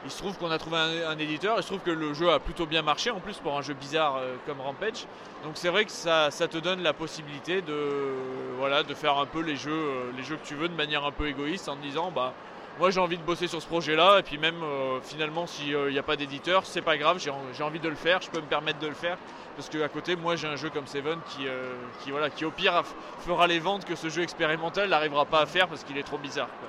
Il 0.05 0.11
se 0.11 0.17
trouve 0.17 0.39
qu'on 0.39 0.51
a 0.51 0.57
trouvé 0.59 0.79
un, 0.79 1.11
un 1.11 1.19
éditeur, 1.19 1.57
il 1.59 1.63
se 1.63 1.69
trouve 1.69 1.81
que 1.81 1.91
le 1.91 2.15
jeu 2.15 2.31
a 2.31 2.39
plutôt 2.39 2.65
bien 2.65 2.81
marché 2.81 3.11
en 3.11 3.21
plus 3.21 3.37
pour 3.37 3.59
un 3.59 3.63
jeu 3.63 3.75
bizarre 3.75 4.17
euh, 4.17 4.37
comme 4.47 4.61
Rampage. 4.61 5.07
Donc 5.45 5.53
c'est 5.55 5.69
vrai 5.69 5.85
que 5.85 5.91
ça, 5.91 6.31
ça 6.31 6.49
te 6.49 6.57
donne 6.57 6.83
la 6.83 6.93
possibilité 6.95 7.61
de, 7.63 8.15
voilà, 8.59 8.83
de 8.83 8.95
faire 8.95 9.19
un 9.19 9.27
peu 9.27 9.41
les 9.43 9.57
jeux, 9.57 9.73
euh, 9.73 10.11
les 10.17 10.23
jeux 10.23 10.37
que 10.37 10.47
tu 10.47 10.55
veux 10.55 10.69
de 10.69 10.75
manière 10.75 11.05
un 11.05 11.13
peu 11.13 11.27
égoïste 11.27 11.69
en 11.69 11.77
te 11.77 11.83
disant 11.83 12.11
bah 12.15 12.33
moi 12.81 12.91
j'ai 12.91 12.99
envie 12.99 13.19
de 13.19 13.23
bosser 13.23 13.47
sur 13.47 13.61
ce 13.63 13.67
projet 13.67 13.95
là 13.95 14.19
et 14.19 14.23
puis 14.23 14.39
même 14.39 14.61
euh, 14.63 14.99
finalement 15.03 15.47
s'il 15.47 15.77
n'y 15.91 15.99
a 15.99 16.03
pas 16.03 16.17
d'éditeur 16.17 16.65
c'est 16.67 16.81
pas 16.83 16.97
grave 16.97 17.19
j'ai 17.21 17.31
en- 17.31 17.43
j'ai 17.57 17.63
envie 17.63 17.79
de 17.79 17.89
le 17.89 17.95
faire, 17.95 18.21
je 18.23 18.31
peux 18.31 18.41
me 18.41 18.47
permettre 18.47 18.79
de 18.81 18.89
le 18.89 18.95
faire 18.95 19.17
parce 19.57 19.69
qu'à 19.69 19.89
côté 19.89 20.17
moi 20.17 20.35
j'ai 20.35 20.49
un 20.49 20.57
jeu 20.57 20.71
comme 20.71 20.87
Seven 20.87 21.19
qui, 21.29 21.47
euh, 21.47 21.75
qui, 22.03 22.11
voilà, 22.11 22.31
qui 22.31 22.45
au 22.45 22.51
pire 22.51 22.83
fera 23.21 23.47
les 23.47 23.59
ventes 23.61 23.85
que 23.85 23.95
ce 23.95 24.09
jeu 24.09 24.23
expérimental 24.23 24.89
n'arrivera 24.89 25.27
pas 25.27 25.41
à 25.43 25.47
faire 25.47 25.69
parce 25.69 25.85
qu'il 25.85 25.99
est 25.99 26.03
trop 26.03 26.19
bizarre. 26.19 26.49
quoi. 26.59 26.69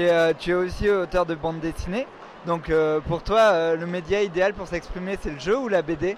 Et 0.00 0.10
euh, 0.10 0.32
tu 0.38 0.50
es 0.50 0.54
aussi 0.54 0.88
auteur 0.88 1.26
de 1.26 1.34
bande 1.34 1.60
dessinée. 1.60 2.06
Donc 2.46 2.70
euh, 2.70 3.00
pour 3.00 3.22
toi, 3.22 3.40
euh, 3.40 3.76
le 3.76 3.84
média 3.86 4.22
idéal 4.22 4.54
pour 4.54 4.66
s'exprimer, 4.66 5.18
c'est 5.20 5.30
le 5.30 5.38
jeu 5.38 5.56
ou 5.58 5.68
la 5.68 5.82
BD 5.82 6.16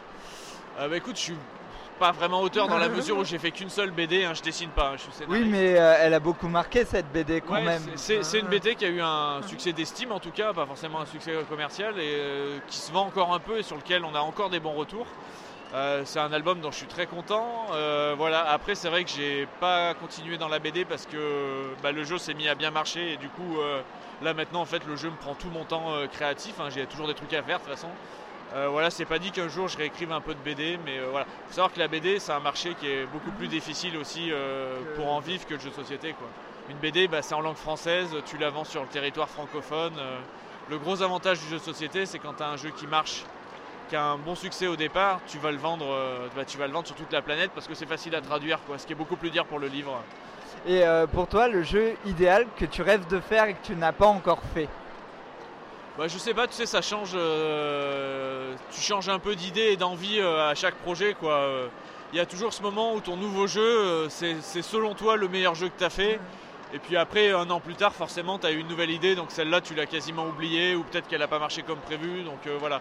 Euh, 0.79 0.88
bah 0.88 0.97
écoute 0.97 1.17
je 1.17 1.21
suis 1.23 1.37
pas 1.99 2.13
vraiment 2.13 2.41
auteur 2.43 2.69
dans 2.69 2.79
la 2.79 2.89
mesure 2.89 3.19
où 3.19 3.25
j'ai 3.25 3.39
fait 3.39 3.51
qu'une 3.51 3.71
seule 3.71 3.91
BD, 3.91 4.25
hein, 4.25 4.35
je 4.35 4.43
dessine 4.43 4.71
pas, 4.71 4.89
hein, 4.91 4.97
je 4.97 5.03
suis 5.03 5.13
scénariste. 5.13 5.45
Oui, 5.45 5.51
mais 5.51 5.79
euh, 5.79 5.97
elle 6.01 6.15
a 6.15 6.21
beaucoup 6.21 6.49
marqué 6.49 6.85
cette 6.85 7.11
BD 7.13 7.41
quand 7.41 7.55
Ouais, 7.55 7.63
même. 7.63 7.83
c'est- 7.97 8.39
une 8.39 8.49
BD 8.49 8.75
qui 8.75 8.85
a 8.85 8.89
eu 8.89 9.01
un 9.01 9.41
succès 9.47 9.73
d'estime 9.73 10.13
en 10.13 10.21
tout 10.21 10.33
cas, 10.33 10.53
pas 10.53 10.67
forcément 10.67 11.01
un 11.01 11.07
succès 11.07 11.33
commercial 11.49 11.95
et 11.99 12.03
euh, 12.17 12.59
qui 12.67 12.79
se 12.79 12.91
vend 12.93 13.07
encore 13.07 13.33
un 13.33 13.39
peu 13.39 13.59
et 13.59 13.63
sur 13.63 13.77
lequel 13.77 14.05
on 14.05 14.15
a 14.15 14.21
encore 14.21 14.51
des 14.51 14.61
bons 14.61 14.73
retours. 14.75 15.07
Euh, 15.75 16.03
c'est 16.05 16.21
un 16.21 16.33
album 16.33 16.61
dont 16.61 16.71
je 16.71 16.77
suis 16.77 16.87
très 16.87 17.07
content. 17.07 17.67
Euh, 17.73 18.15
voilà. 18.17 18.49
Après, 18.49 18.77
c'est 18.77 18.89
vrai 18.89 19.03
que 19.03 19.11
j'ai 19.11 19.49
pas 19.61 19.95
continué 19.95 20.37
dans 20.39 20.47
la 20.49 20.61
BD 20.61 20.85
parce 20.85 21.05
que 21.07 21.65
bah, 21.83 21.91
le 21.91 22.05
jeu 22.05 22.17
s'est 22.19 22.35
mis 22.35 22.47
à 22.49 22.55
bien 22.55 22.71
marcher 22.71 23.15
et 23.15 23.17
du 23.17 23.29
coup, 23.29 23.59
euh, 23.61 23.81
là 24.23 24.35
maintenant, 24.35 24.61
en 24.61 24.67
fait, 24.67 24.87
le 24.87 24.95
jeu 24.95 25.11
me 25.11 25.17
prend 25.17 25.35
tout 25.35 25.49
mon 25.51 25.65
temps 25.65 25.93
euh, 25.95 26.07
créatif. 26.07 26.61
hein. 26.61 26.69
J'ai 26.73 26.87
toujours 26.87 27.09
des 27.09 27.15
trucs 27.15 27.33
à 27.33 27.43
faire 27.43 27.59
de 27.59 27.65
toute 27.65 27.73
façon. 27.73 27.89
Euh, 28.53 28.69
voilà, 28.69 28.91
c'est 28.91 29.05
pas 29.05 29.19
dit 29.19 29.31
qu'un 29.33 29.49
jour 29.49 29.69
je 29.69 29.77
réécrive 29.77 30.13
un 30.13 30.21
peu 30.21 30.35
de 30.35 30.39
BD, 30.41 30.79
mais 30.85 30.99
euh, 30.99 31.09
voilà. 31.11 31.27
Faut 31.49 31.55
savoir 31.55 31.73
que 31.73 31.79
la 31.79 31.89
BD, 31.89 32.19
c'est 32.19 32.33
un 32.33 32.41
marché 32.41 32.75
qui 32.79 32.87
est 32.87 33.07
beaucoup 33.07 33.33
plus 33.33 33.49
difficile 33.49 33.97
aussi 33.97 34.31
euh, 34.31 34.77
pour 34.97 35.13
en 35.13 35.19
vivre 35.21 35.47
que 35.47 35.55
le 35.55 35.61
jeu 35.61 35.71
de 35.71 35.75
société, 35.75 36.13
quoi. 36.13 36.29
Une 36.71 36.77
BD, 36.77 37.09
bah, 37.09 37.21
c'est 37.21 37.35
en 37.35 37.41
langue 37.41 37.57
française, 37.57 38.15
tu 38.27 38.39
la 38.39 38.51
vends 38.51 38.65
sur 38.65 38.83
le 38.83 38.89
territoire 38.89 39.29
francophone. 39.29 39.95
euh, 39.99 40.19
le 40.71 40.79
gros 40.79 41.03
avantage 41.03 41.41
du 41.41 41.47
jeu 41.47 41.57
de 41.57 41.63
société, 41.63 42.07
c'est 42.07 42.19
quand 42.19 42.35
tu 42.35 42.43
as 42.43 42.49
un 42.49 42.57
jeu 42.57 42.71
qui 42.71 42.87
marche, 42.87 43.25
qui 43.91 43.97
a 43.97 44.03
un 44.03 44.17
bon 44.17 44.35
succès 44.35 44.67
au 44.67 44.77
départ, 44.77 45.21
tu 45.27 45.39
vas 45.39 45.51
le 45.51 45.59
vendre, 45.59 45.85
bah, 46.35 46.47
tu 46.47 46.57
vas 46.57 46.67
le 46.67 46.73
vendre 46.73 46.87
sur 46.87 46.97
toute 46.97 47.13
la 47.13 47.21
planète 47.21 47.51
parce 47.55 47.67
que 47.69 47.75
c'est 47.75 47.85
facile 47.85 48.15
à 48.15 48.23
traduire, 48.23 48.59
quoi, 48.67 48.79
ce 48.79 48.87
qui 48.87 48.95
est 48.95 48.97
beaucoup 48.97 49.17
plus 49.17 49.31
dur 49.31 49.45
pour 49.45 49.59
le 49.59 49.67
livre. 49.67 50.01
Et 50.67 50.83
pour 51.13 51.27
toi, 51.27 51.49
le 51.49 51.63
jeu 51.63 51.97
idéal 52.07 52.47
que 52.57 52.65
tu 52.65 52.81
rêves 52.81 53.07
de 53.09 53.21
faire 53.21 53.45
et 53.45 53.53
que 53.53 53.63
tu 53.63 53.77
n'as 53.77 53.93
pas 53.93 54.07
encore 54.07 54.41
fait? 54.55 54.69
Bah, 55.97 56.09
je 56.09 56.19
sais 56.19 56.35
pas, 56.35 56.49
tu 56.49 56.55
sais, 56.55 56.67
ça 56.67 56.83
change. 56.83 57.13
euh, 57.15 58.53
tu 58.73 58.81
changes 58.81 59.09
un 59.09 59.21
peu 59.21 59.37
d'idée 59.37 59.71
et 59.73 59.77
d'envie 59.77 60.19
euh, 60.19 60.51
à 60.51 60.57
chaque 60.57 60.75
projet, 60.77 61.15
quoi. 61.15 61.49
Il 62.13 62.17
y 62.17 62.21
a 62.21 62.27
toujours 62.27 62.53
ce 62.53 62.63
moment 62.63 62.95
où 62.95 63.01
ton 63.01 63.17
nouveau 63.17 63.47
jeu, 63.47 63.61
euh, 63.63 64.09
c'est 64.09 64.63
selon 64.63 64.95
toi 64.95 65.17
le 65.17 65.29
meilleur 65.29 65.55
jeu 65.55 65.69
que 65.69 65.79
tu 65.79 65.85
as 65.85 65.91
fait. 65.91 66.19
Et 66.73 66.81
puis 66.81 66.97
après, 66.97 67.31
un 67.31 67.49
an 67.49 67.61
plus 67.61 67.77
tard, 67.77 67.93
forcément, 67.93 68.41
tu 68.41 68.47
as 68.47 68.51
eu 68.51 68.59
une 68.59 68.67
nouvelle 68.67 68.91
idée, 68.91 69.15
donc 69.15 69.31
celle-là, 69.31 69.61
tu 69.61 69.77
l'as 69.77 69.87
quasiment 69.87 70.27
oubliée, 70.27 70.75
ou 70.75 70.83
peut-être 70.83 71.07
qu'elle 71.07 71.21
n'a 71.21 71.29
pas 71.29 71.39
marché 71.39 71.63
comme 71.63 71.79
prévu. 71.79 72.25
Donc 72.25 72.41
voilà. 72.59 72.81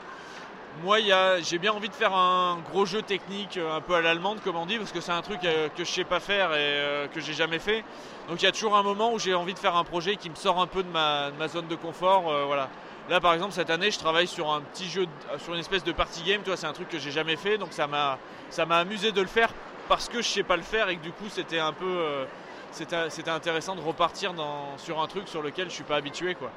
Moi, 0.81 0.97
j'ai 1.43 1.59
bien 1.59 1.71
envie 1.71 1.89
de 1.89 1.93
faire 1.93 2.15
un 2.15 2.57
gros 2.71 2.87
jeu 2.87 3.03
technique, 3.03 3.59
un 3.59 3.81
peu 3.81 3.93
à 3.93 4.01
l'allemande, 4.01 4.39
comme 4.43 4.55
on 4.55 4.65
dit, 4.65 4.79
parce 4.79 4.91
que 4.91 5.01
c'est 5.01 5.11
un 5.11 5.21
truc 5.21 5.41
que 5.41 5.83
je 5.83 5.91
sais 5.91 6.03
pas 6.03 6.19
faire 6.19 6.55
et 6.55 7.07
que 7.13 7.21
j'ai 7.21 7.33
jamais 7.33 7.59
fait. 7.59 7.83
Donc 8.27 8.41
il 8.41 8.45
y 8.45 8.47
a 8.47 8.51
toujours 8.51 8.75
un 8.75 8.81
moment 8.81 9.13
où 9.13 9.19
j'ai 9.19 9.35
envie 9.35 9.53
de 9.53 9.59
faire 9.59 9.75
un 9.75 9.83
projet 9.83 10.15
qui 10.15 10.31
me 10.31 10.35
sort 10.35 10.59
un 10.59 10.65
peu 10.65 10.81
de 10.81 10.89
ma, 10.89 11.29
de 11.29 11.37
ma 11.37 11.47
zone 11.47 11.67
de 11.67 11.75
confort. 11.75 12.23
voilà. 12.47 12.69
Là, 13.09 13.19
par 13.19 13.33
exemple, 13.33 13.53
cette 13.53 13.69
année, 13.69 13.91
je 13.91 13.99
travaille 13.99 14.27
sur 14.27 14.51
un 14.51 14.61
petit 14.61 14.89
jeu, 14.89 15.05
de- 15.05 15.39
sur 15.39 15.53
une 15.53 15.59
espèce 15.59 15.83
de 15.83 15.91
party 15.91 16.23
game. 16.23 16.41
C'est 16.55 16.65
un 16.65 16.73
truc 16.73 16.87
que 16.89 16.99
j'ai 16.99 17.11
jamais 17.11 17.35
fait, 17.35 17.57
donc 17.57 17.69
ça 17.73 17.87
m'a, 17.87 18.17
amusé 18.77 19.11
de 19.11 19.21
le 19.21 19.27
faire 19.27 19.49
parce 19.89 20.07
que 20.07 20.21
je 20.21 20.27
sais 20.27 20.43
pas 20.43 20.55
le 20.55 20.63
faire 20.63 20.87
et 20.89 20.95
que 20.95 21.03
du 21.03 21.11
coup, 21.11 21.27
c'était 21.29 21.59
un 21.59 21.73
peu, 21.73 21.85
euh, 21.85 22.25
c'était, 22.71 23.29
intéressant 23.29 23.75
de 23.75 23.81
repartir 23.81 24.33
sur 24.77 25.01
un 25.01 25.07
truc 25.07 25.27
sur 25.27 25.41
lequel 25.41 25.69
je 25.69 25.75
suis 25.75 25.83
pas 25.83 25.97
habitué, 25.97 26.35
quoi. 26.35 26.49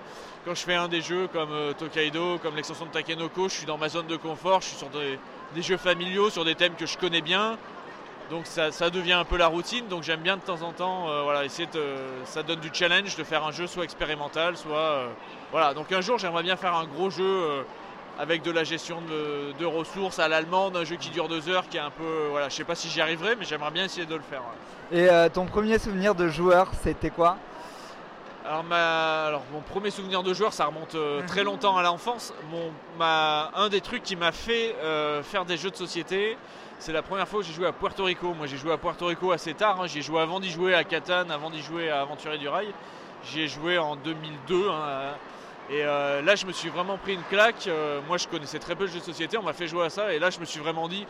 Quand 0.45 0.55
je 0.55 0.63
fais 0.63 0.77
un 0.77 0.87
des 0.87 1.01
jeux 1.01 1.27
comme 1.33 1.51
euh, 1.51 1.73
Tokaido, 1.73 2.39
comme 2.39 2.55
l'extension 2.55 2.87
de 2.87 2.91
Takenoko, 2.93 3.49
je 3.49 3.55
suis 3.55 3.67
dans 3.67 3.79
ma 3.79 3.89
zone 3.89 4.07
de 4.07 4.17
confort, 4.17 4.61
je 4.61 4.69
suis 4.69 4.77
sur 4.77 4.89
des 4.91 5.63
jeux 5.63 5.77
familiaux, 5.77 6.31
sur 6.31 6.45
des 6.45 6.55
thèmes 6.55 6.77
que 6.77 6.87
je 6.87 6.97
connais 6.97 7.23
bien. 7.23 7.59
Donc 8.31 8.47
ça, 8.47 8.73
ça 8.73 8.91
devient 8.91 9.13
un 9.13 9.25
peu 9.25 9.37
la 9.37 9.47
routine, 9.47 9.87
donc 9.87 10.03
j'aime 10.03 10.21
bien 10.21 10.37
de 10.37 10.43
temps 10.43 10.63
en 10.63 10.73
temps 10.73 11.09
euh, 11.09 11.23
voilà, 11.23 11.45
essayer 11.45 11.69
de. 11.73 11.81
Ça 12.25 12.43
donne 12.43 12.59
du 12.59 12.71
challenge 12.73 13.15
de 13.17 13.23
faire 13.23 13.45
un 13.45 13.53
jeu 13.53 13.67
soit 13.69 13.85
expérimental, 13.85 14.57
soit. 14.57 14.77
euh, 14.79 15.09
voilà, 15.53 15.75
donc 15.75 15.93
un 15.93 16.01
jour 16.01 16.19
j'aimerais 16.19 16.43
bien 16.43 16.57
faire 16.57 16.75
un 16.75 16.87
gros 16.87 17.09
jeu 17.09 17.23
euh, 17.25 17.63
avec 18.19 18.43
de 18.43 18.51
la 18.51 18.65
gestion 18.65 19.01
de, 19.03 19.53
de 19.57 19.65
ressources 19.65 20.19
à 20.19 20.27
l'allemande, 20.27 20.77
un 20.77 20.83
jeu 20.85 20.97
qui 20.97 21.11
dure 21.11 21.29
deux 21.29 21.49
heures, 21.49 21.69
qui 21.69 21.77
est 21.77 21.81
un 21.81 21.91
peu. 21.91 22.27
voilà, 22.31 22.49
je 22.49 22.55
sais 22.57 22.65
pas 22.65 22.75
si 22.75 22.89
j'y 22.89 23.01
arriverai, 23.01 23.37
mais 23.37 23.45
j'aimerais 23.45 23.71
bien 23.71 23.85
essayer 23.85 24.07
de 24.07 24.15
le 24.17 24.23
faire. 24.23 24.41
ouais. 24.91 25.27
Et 25.27 25.31
ton 25.31 25.47
premier 25.47 25.79
souvenir 25.79 26.15
de 26.17 26.27
joueur, 26.29 26.71
c'était 26.83 27.11
quoi? 27.11 27.37
Alors, 28.49 28.63
ma- 28.65 29.27
alors, 29.27 29.43
mon 29.53 29.61
premier 29.61 29.91
souvenir 29.91 30.23
de 30.23 30.33
joueur, 30.33 30.53
ça 30.53 30.67
remonte 30.67 30.95
euh, 30.95 31.21
très 31.27 31.43
longtemps 31.45 31.77
à 31.77 31.83
l'enfance. 31.83 32.33
Mon, 32.51 32.71
ma- 32.99 33.51
un 33.57 33.69
des 33.69 33.81
trucs 33.81 34.03
qui 34.05 34.15
m'a 34.17 34.31
fait 34.33 34.75
euh, 34.83 35.23
faire 35.25 35.45
des 35.45 35.57
jeux 35.57 35.71
de 35.71 35.77
société, 35.77 36.39
c'est 36.79 36.93
la 36.93 37.03
première 37.03 37.27
fois 37.27 37.41
que 37.41 37.47
j'ai 37.47 37.53
joué 37.53 37.67
à 37.67 37.73
Puerto 37.73 38.05
Rico. 38.05 38.35
Moi, 38.35 38.47
j'ai 38.47 38.57
joué 38.57 38.73
à 38.73 38.77
Puerto 38.79 39.07
Rico 39.07 39.33
assez 39.33 39.55
tard. 39.55 39.81
hein. 39.81 39.87
J'ai 39.87 40.03
joué 40.03 40.21
avant 40.21 40.41
d'y 40.41 40.51
jouer 40.51 40.75
à 40.75 40.85
Catan, 40.85 41.29
avant 41.31 41.51
d'y 41.51 41.63
jouer 41.63 41.91
à 41.91 42.03
Aventurier 42.03 42.39
du 42.39 42.49
Rail. 42.49 42.69
J'y 43.25 43.43
ai 43.43 43.49
joué 43.49 43.79
en 43.79 43.97
2002. 43.97 44.69
hein, 44.71 45.15
et 45.69 45.83
euh, 45.85 46.23
là, 46.23 46.37
je 46.37 46.47
me 46.47 46.53
suis 46.53 46.69
vraiment 46.69 46.97
pris 46.97 47.15
une 47.15 47.23
claque. 47.25 47.67
Euh, 47.67 48.01
moi, 48.07 48.19
je 48.19 48.29
connaissais 48.29 48.59
très 48.59 48.77
peu 48.77 48.85
le 48.85 48.91
jeu 48.91 49.01
de 49.01 49.05
société. 49.05 49.37
On 49.37 49.43
m'a 49.43 49.53
fait 49.53 49.67
jouer 49.67 49.87
à 49.87 49.91
ça. 49.91 50.13
Et 50.13 50.19
là, 50.19 50.31
je 50.31 50.39
me 50.39 50.45
suis 50.45 50.61
vraiment 50.61 50.87
dit, 50.89 51.07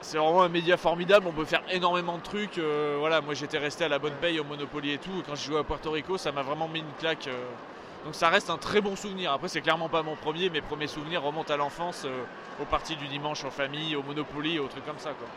c'est 0.00 0.18
vraiment 0.18 0.42
un 0.42 0.48
média 0.48 0.76
formidable, 0.76 1.26
on 1.28 1.32
peut 1.32 1.44
faire 1.44 1.62
énormément 1.70 2.16
de 2.16 2.22
trucs. 2.22 2.58
euh, 2.58 2.96
voilà, 2.98 3.20
moi 3.20 3.34
j'étais 3.34 3.58
resté 3.58 3.84
à 3.84 3.88
la 3.88 3.98
bonne 4.00 4.14
paye 4.14 4.40
au 4.40 4.44
Monopoly 4.44 4.92
et 4.92 4.98
tout. 4.98 5.10
Quand 5.26 5.34
j'ai 5.36 5.46
joué 5.46 5.58
à 5.60 5.62
Puerto 5.62 5.90
Rico, 5.90 6.16
ça 6.18 6.32
m'a 6.32 6.42
vraiment 6.42 6.66
mis 6.68 6.80
une 6.80 6.92
claque. 6.98 7.28
Donc 8.04 8.14
ça 8.14 8.28
reste 8.28 8.50
un 8.50 8.58
très 8.58 8.80
bon 8.80 8.96
souvenir. 8.96 9.32
Après, 9.32 9.48
c'est 9.48 9.60
clairement 9.60 9.88
pas 9.88 10.02
mon 10.02 10.16
premier, 10.16 10.50
mes 10.50 10.60
premiers 10.60 10.88
souvenirs 10.88 11.22
remontent 11.22 11.52
à 11.52 11.56
l'enfance, 11.56 12.02
euh, 12.04 12.24
aux 12.60 12.64
parties 12.64 12.96
du 12.96 13.06
dimanche 13.06 13.44
en 13.44 13.50
famille, 13.50 13.94
au 13.94 14.02
Monopoly, 14.02 14.58
aux 14.58 14.66
trucs 14.66 14.84
comme 14.84 14.98
ça. 14.98 15.10
Quoi. 15.10 15.28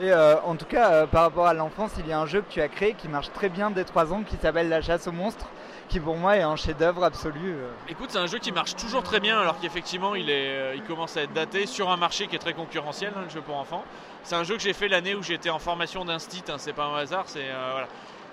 Et 0.00 0.12
euh, 0.12 0.40
en 0.42 0.54
tout 0.54 0.64
cas, 0.64 0.92
euh, 0.92 1.06
par 1.06 1.22
rapport 1.22 1.46
à 1.46 1.54
l'enfance, 1.54 1.92
il 1.98 2.06
y 2.06 2.12
a 2.12 2.20
un 2.20 2.26
jeu 2.26 2.42
que 2.42 2.52
tu 2.52 2.60
as 2.60 2.68
créé 2.68 2.94
qui 2.94 3.08
marche 3.08 3.32
très 3.32 3.48
bien 3.48 3.70
dès 3.70 3.84
3 3.84 4.12
ans 4.12 4.22
qui 4.22 4.36
s'appelle 4.36 4.68
La 4.68 4.80
chasse 4.80 5.08
aux 5.08 5.12
monstres, 5.12 5.46
qui 5.88 5.98
pour 5.98 6.16
moi 6.16 6.36
est 6.36 6.42
un 6.42 6.54
chef-d'œuvre 6.54 7.02
absolu. 7.02 7.56
Écoute, 7.88 8.10
c'est 8.10 8.18
un 8.18 8.26
jeu 8.26 8.38
qui 8.38 8.52
marche 8.52 8.76
toujours 8.76 9.02
très 9.02 9.18
bien, 9.18 9.40
alors 9.40 9.58
qu'effectivement, 9.60 10.14
il, 10.14 10.30
est, 10.30 10.76
il 10.76 10.82
commence 10.84 11.16
à 11.16 11.22
être 11.22 11.32
daté 11.32 11.66
sur 11.66 11.90
un 11.90 11.96
marché 11.96 12.28
qui 12.28 12.36
est 12.36 12.38
très 12.40 12.54
concurrentiel, 12.54 13.12
hein, 13.16 13.22
le 13.24 13.30
jeu 13.30 13.40
pour 13.40 13.56
enfants. 13.56 13.84
C'est 14.22 14.36
un 14.36 14.44
jeu 14.44 14.54
que 14.54 14.62
j'ai 14.62 14.72
fait 14.72 14.86
l'année 14.86 15.16
où 15.16 15.22
j'étais 15.24 15.50
en 15.50 15.58
formation 15.58 16.04
d'instit, 16.04 16.44
hein, 16.48 16.54
c'est 16.56 16.72
pas 16.72 16.84
un 16.84 16.96
hasard, 16.96 17.24
c'est 17.26 17.48
voilà. 17.72 17.88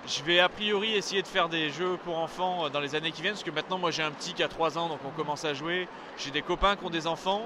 Je 0.06 0.22
vais 0.22 0.40
a 0.40 0.48
priori 0.48 0.94
essayer 0.94 1.20
de 1.22 1.26
faire 1.26 1.48
des 1.48 1.70
jeux 1.70 1.98
pour 2.04 2.18
enfants 2.18 2.64
euh, 2.64 2.68
dans 2.70 2.80
les 2.80 2.94
années 2.94 3.12
qui 3.12 3.20
viennent, 3.22 3.34
parce 3.34 3.44
que 3.44 3.50
maintenant 3.50 3.78
moi 3.78 3.90
j'ai 3.90 4.02
un 4.02 4.10
petit 4.10 4.32
qui 4.32 4.42
a 4.42 4.48
3 4.48 4.78
ans, 4.78 4.88
donc 4.88 4.98
on 5.06 5.10
commence 5.10 5.44
à 5.44 5.52
jouer. 5.52 5.88
J'ai 6.16 6.30
des 6.30 6.42
copains 6.42 6.76
qui 6.76 6.84
ont 6.84 6.90
des 6.90 7.06
enfants. 7.06 7.42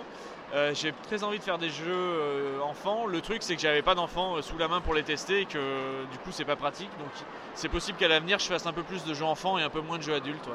Euh, 0.55 0.73
j'ai 0.73 0.95
très 1.09 1.25
envie 1.25 1.39
de 1.39 1.43
faire 1.43 1.59
des 1.59 1.69
jeux 1.69 1.85
euh, 1.89 2.61
enfants. 2.61 3.07
Le 3.07 3.21
truc 3.21 3.43
c'est 3.43 3.57
que 3.57 3.61
j'avais 3.61 3.83
pas 3.83 3.97
d'enfants 3.97 4.41
sous 4.41 4.57
la 4.57 4.69
main 4.69 4.81
pour 4.81 4.95
les 4.95 5.03
tester 5.03 5.41
et 5.41 5.45
que 5.47 6.05
du 6.13 6.19
coup 6.19 6.31
c'est 6.31 6.45
pas 6.45 6.57
pratique. 6.57 6.91
Donc 6.99 7.11
c'est 7.55 7.69
possible 7.69 7.99
qu'à 7.99 8.09
l'avenir 8.09 8.39
je 8.39 8.47
fasse 8.47 8.67
un 8.67 8.73
peu 8.73 8.83
plus 8.83 9.05
de 9.05 9.15
jeux 9.15 9.25
enfants 9.25 9.59
et 9.59 9.63
un 9.63 9.71
peu 9.71 9.81
moins 9.81 9.99
de 9.99 10.03
jeux 10.03 10.15
adultes. 10.15 10.49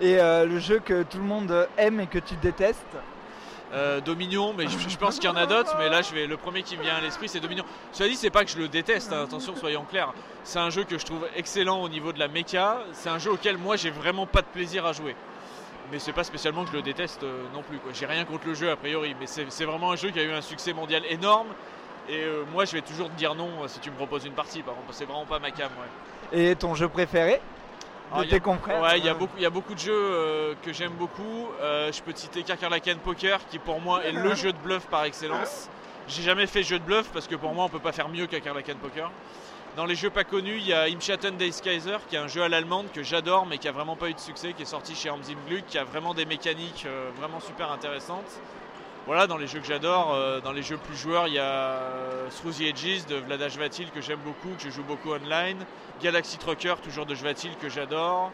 Et 0.00 0.16
le 0.16 0.58
jeu 0.58 0.78
que 0.78 1.02
tout 1.02 1.18
le 1.18 1.24
monde 1.24 1.68
aime 1.76 2.00
et 2.00 2.06
que 2.06 2.18
tu 2.18 2.36
détestes? 2.36 2.96
Euh, 3.74 4.00
Dominion, 4.00 4.54
mais 4.56 4.66
je, 4.66 4.96
pense 4.96 5.16
qu'il 5.16 5.28
y 5.28 5.32
en 5.32 5.36
a 5.36 5.44
d'autres, 5.44 5.76
mais 5.78 5.90
là 5.90 6.00
je 6.00 6.14
vais, 6.14 6.26
le 6.26 6.38
premier 6.38 6.62
qui 6.62 6.78
me 6.78 6.82
vient 6.82 6.96
à 6.96 7.00
l'esprit 7.02 7.28
c'est 7.28 7.40
Dominion. 7.40 7.64
Cela 7.92 8.08
dit, 8.08 8.16
c'est 8.16 8.30
pas 8.30 8.44
que 8.44 8.50
je 8.50 8.56
le 8.56 8.68
déteste, 8.68 9.12
hein, 9.12 9.24
attention, 9.24 9.54
soyons 9.56 9.84
clairs. 9.84 10.14
C'est 10.42 10.58
un 10.58 10.70
jeu 10.70 10.84
que 10.84 10.96
je 10.96 11.04
trouve 11.04 11.26
excellent 11.36 11.82
au 11.82 11.88
niveau 11.90 12.12
de 12.12 12.18
la 12.18 12.28
méca, 12.28 12.78
c'est 12.92 13.10
un 13.10 13.18
jeu 13.18 13.30
auquel 13.30 13.58
moi 13.58 13.76
j'ai 13.76 13.90
vraiment 13.90 14.26
pas 14.26 14.40
de 14.40 14.46
plaisir 14.46 14.86
à 14.86 14.92
jouer. 14.92 15.14
Mais 15.92 15.98
c'est 15.98 16.12
pas 16.12 16.24
spécialement 16.24 16.64
que 16.64 16.70
je 16.70 16.76
le 16.76 16.82
déteste 16.82 17.22
euh, 17.24 17.44
non 17.54 17.62
plus. 17.62 17.78
J'ai 17.92 18.06
rien 18.06 18.24
contre 18.24 18.46
le 18.46 18.54
jeu 18.54 18.70
a 18.70 18.76
priori, 18.76 19.14
mais 19.20 19.26
c'est 19.26 19.64
vraiment 19.64 19.92
un 19.92 19.96
jeu 19.96 20.10
qui 20.10 20.18
a 20.18 20.22
eu 20.22 20.32
un 20.32 20.42
succès 20.42 20.72
mondial 20.72 21.02
énorme. 21.10 21.48
Et 22.08 22.22
euh, 22.22 22.44
moi 22.50 22.64
je 22.64 22.72
vais 22.72 22.80
toujours 22.80 23.10
te 23.10 23.16
dire 23.16 23.34
non 23.34 23.50
si 23.66 23.80
tu 23.80 23.90
me 23.90 23.96
proposes 23.96 24.24
une 24.24 24.32
partie, 24.32 24.62
par 24.62 24.76
contre, 24.76 24.94
c'est 24.94 25.04
vraiment 25.04 25.26
pas 25.26 25.38
ma 25.38 25.50
cam. 25.50 25.68
Ouais. 26.32 26.50
Et 26.50 26.56
ton 26.56 26.74
jeu 26.74 26.88
préféré? 26.88 27.42
De 28.16 28.24
il 28.24 28.30
y 28.30 28.32
a- 28.32 28.36
tes 28.36 28.40
confrères 28.40 28.80
Ouais, 28.80 28.98
il 28.98 29.04
y, 29.04 29.08
a 29.08 29.14
beaucoup- 29.14 29.36
il 29.36 29.42
y 29.42 29.46
a 29.46 29.50
beaucoup 29.50 29.74
de 29.74 29.78
jeux 29.78 29.92
euh, 29.94 30.54
que 30.64 30.72
j'aime 30.72 30.92
beaucoup. 30.92 31.48
Euh, 31.60 31.92
je 31.92 32.02
peux 32.02 32.12
te 32.12 32.18
citer 32.18 32.42
Kakerlaken 32.42 32.98
Poker, 32.98 33.38
qui 33.50 33.58
pour 33.58 33.80
moi 33.80 34.04
est 34.04 34.12
le 34.12 34.34
jeu 34.34 34.52
de 34.52 34.58
bluff 34.58 34.86
par 34.86 35.04
excellence. 35.04 35.68
J'ai 36.08 36.22
jamais 36.22 36.46
fait 36.46 36.62
jeu 36.62 36.78
de 36.78 36.84
bluff 36.84 37.10
parce 37.12 37.26
que 37.26 37.34
pour 37.34 37.52
moi 37.52 37.64
on 37.64 37.68
peut 37.68 37.78
pas 37.80 37.92
faire 37.92 38.08
mieux 38.08 38.26
qu'Akerlaken 38.26 38.76
Poker. 38.78 39.10
Dans 39.76 39.84
les 39.84 39.94
jeux 39.94 40.10
pas 40.10 40.24
connus, 40.24 40.56
il 40.56 40.66
y 40.66 40.72
a 40.72 40.84
Imschatten 40.84 41.36
Days 41.36 41.60
Kaiser, 41.62 41.98
qui 42.08 42.16
est 42.16 42.18
un 42.18 42.26
jeu 42.26 42.42
à 42.42 42.48
l'allemande 42.48 42.86
que 42.92 43.02
j'adore 43.02 43.46
mais 43.46 43.58
qui 43.58 43.68
a 43.68 43.72
vraiment 43.72 43.94
pas 43.94 44.08
eu 44.08 44.14
de 44.14 44.18
succès, 44.18 44.52
qui 44.54 44.62
est 44.62 44.66
sorti 44.66 44.94
chez 44.96 45.10
Hans 45.10 45.16
im 45.28 45.36
Glück, 45.48 45.66
qui 45.66 45.78
a 45.78 45.84
vraiment 45.84 46.14
des 46.14 46.24
mécaniques 46.24 46.84
euh, 46.86 47.10
vraiment 47.20 47.38
super 47.40 47.70
intéressantes. 47.70 48.40
Voilà, 49.06 49.26
dans 49.26 49.38
les 49.38 49.46
jeux 49.46 49.60
que 49.60 49.66
j'adore, 49.66 50.12
euh, 50.14 50.40
dans 50.40 50.52
les 50.52 50.62
jeux 50.62 50.76
plus 50.76 50.96
joueurs, 50.96 51.28
il 51.28 51.34
y 51.34 51.38
a 51.38 51.42
euh, 51.44 52.28
Through 52.28 52.56
the 52.58 52.60
Edges 52.62 53.06
de 53.08 53.16
Vlada 53.16 53.48
Jvatil 53.48 53.90
que 53.90 54.02
j'aime 54.02 54.18
beaucoup, 54.18 54.54
que 54.56 54.62
je 54.62 54.68
joue 54.70 54.82
beaucoup 54.82 55.12
online. 55.12 55.56
Galaxy 56.02 56.36
Trucker, 56.36 56.74
toujours 56.82 57.06
de 57.06 57.14
Jvatil, 57.14 57.52
que 57.60 57.70
j'adore. 57.70 58.30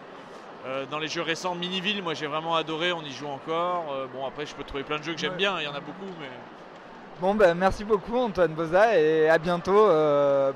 Euh, 0.67 0.85
dans 0.91 0.99
les 0.99 1.07
jeux 1.09 1.23
récents, 1.23 1.55
Miniville, 1.55 2.03
moi 2.03 2.15
j'ai 2.15 2.27
vraiment 2.27 2.57
adoré, 2.57 2.93
on 2.93 3.03
y 3.03 3.13
joue 3.13 3.29
encore. 3.29 3.85
Euh, 3.93 4.07
bon, 4.13 4.27
après, 4.27 4.47
je 4.47 4.55
peux 4.55 4.65
trouver 4.65 4.83
plein 4.83 4.99
de 4.99 5.05
jeux 5.05 5.13
que 5.15 5.21
j'aime 5.21 5.33
Ouais. 5.33 5.37
bien, 5.37 5.61
il 5.61 5.65
y 5.65 5.69
en 5.69 5.75
a 5.75 5.81
beaucoup, 5.81 6.11
mais. 6.21 6.29
Bon, 7.21 7.37
bah, 7.37 7.55
merci 7.55 7.85
beaucoup 7.85 8.17
Antoine 8.19 8.55
Boza 8.55 8.99
et 8.99 9.29
à 9.29 9.39
bientôt 9.39 9.89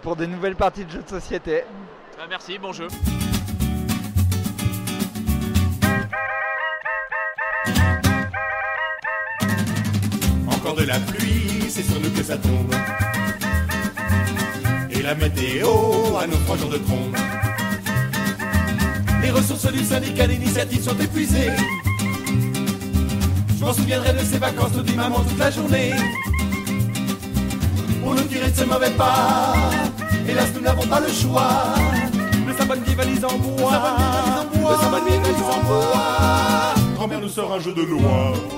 pour 0.02 0.16
des 0.16 0.26
nouvelles 0.26 0.56
parties 0.56 0.84
de 0.84 0.90
jeux 0.90 1.02
de 1.02 1.08
société. 1.08 1.62
Ah, 2.20 2.24
merci, 2.28 2.58
bon 2.58 2.72
jeu. 2.72 2.88
C'est 11.78 11.92
sur 11.92 12.00
nous 12.00 12.10
que 12.10 12.24
ça 12.24 12.36
tombe. 12.36 12.74
Et 14.90 15.00
la 15.00 15.14
météo 15.14 15.68
à 16.20 16.26
nos 16.26 16.36
trois 16.38 16.56
jours 16.56 16.70
de 16.70 16.78
trombe. 16.78 17.16
Les 19.22 19.30
ressources 19.30 19.70
du 19.70 19.84
syndicat 19.84 20.26
d'initiative 20.26 20.82
sont 20.82 20.98
épuisées. 20.98 21.52
Je 23.58 23.64
m'en 23.64 23.72
souviendrai 23.72 24.12
de 24.12 24.24
ces 24.24 24.38
vacances, 24.38 24.72
nous 24.74 24.82
dit 24.82 24.96
maman 24.96 25.20
toute 25.20 25.38
la 25.38 25.50
journée. 25.52 25.92
Pour 28.02 28.14
nous 28.14 28.22
tirer 28.22 28.50
de 28.50 28.56
ce 28.56 28.64
mauvais 28.64 28.90
pas, 28.90 29.54
hélas 30.28 30.48
nous 30.54 30.62
n'avons 30.62 30.86
pas 30.86 31.00
le 31.00 31.12
choix. 31.12 31.74
Le 32.46 32.54
sabbat 32.54 32.78
qui 32.78 32.94
valise 32.94 33.24
en 33.24 33.38
bois, 33.38 34.46
le 34.52 34.82
sabbat 34.82 35.00
qui 35.06 35.16
valise 35.16 35.42
en 35.42 35.64
bois. 35.64 36.74
Grand-mère 36.96 37.20
nous 37.20 37.28
sort 37.28 37.52
un 37.52 37.60
jeu 37.60 37.72
de 37.72 37.82
loi. 37.82 38.57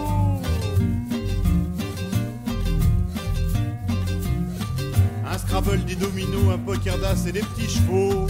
Un 5.61 5.63
Scrabble, 5.63 5.85
des 5.85 5.95
dominos, 5.95 6.55
un 6.55 6.59
poker 6.59 6.99
d'as 6.99 7.27
et 7.27 7.33
des 7.33 7.41
petits 7.41 7.69
chevaux. 7.69 8.27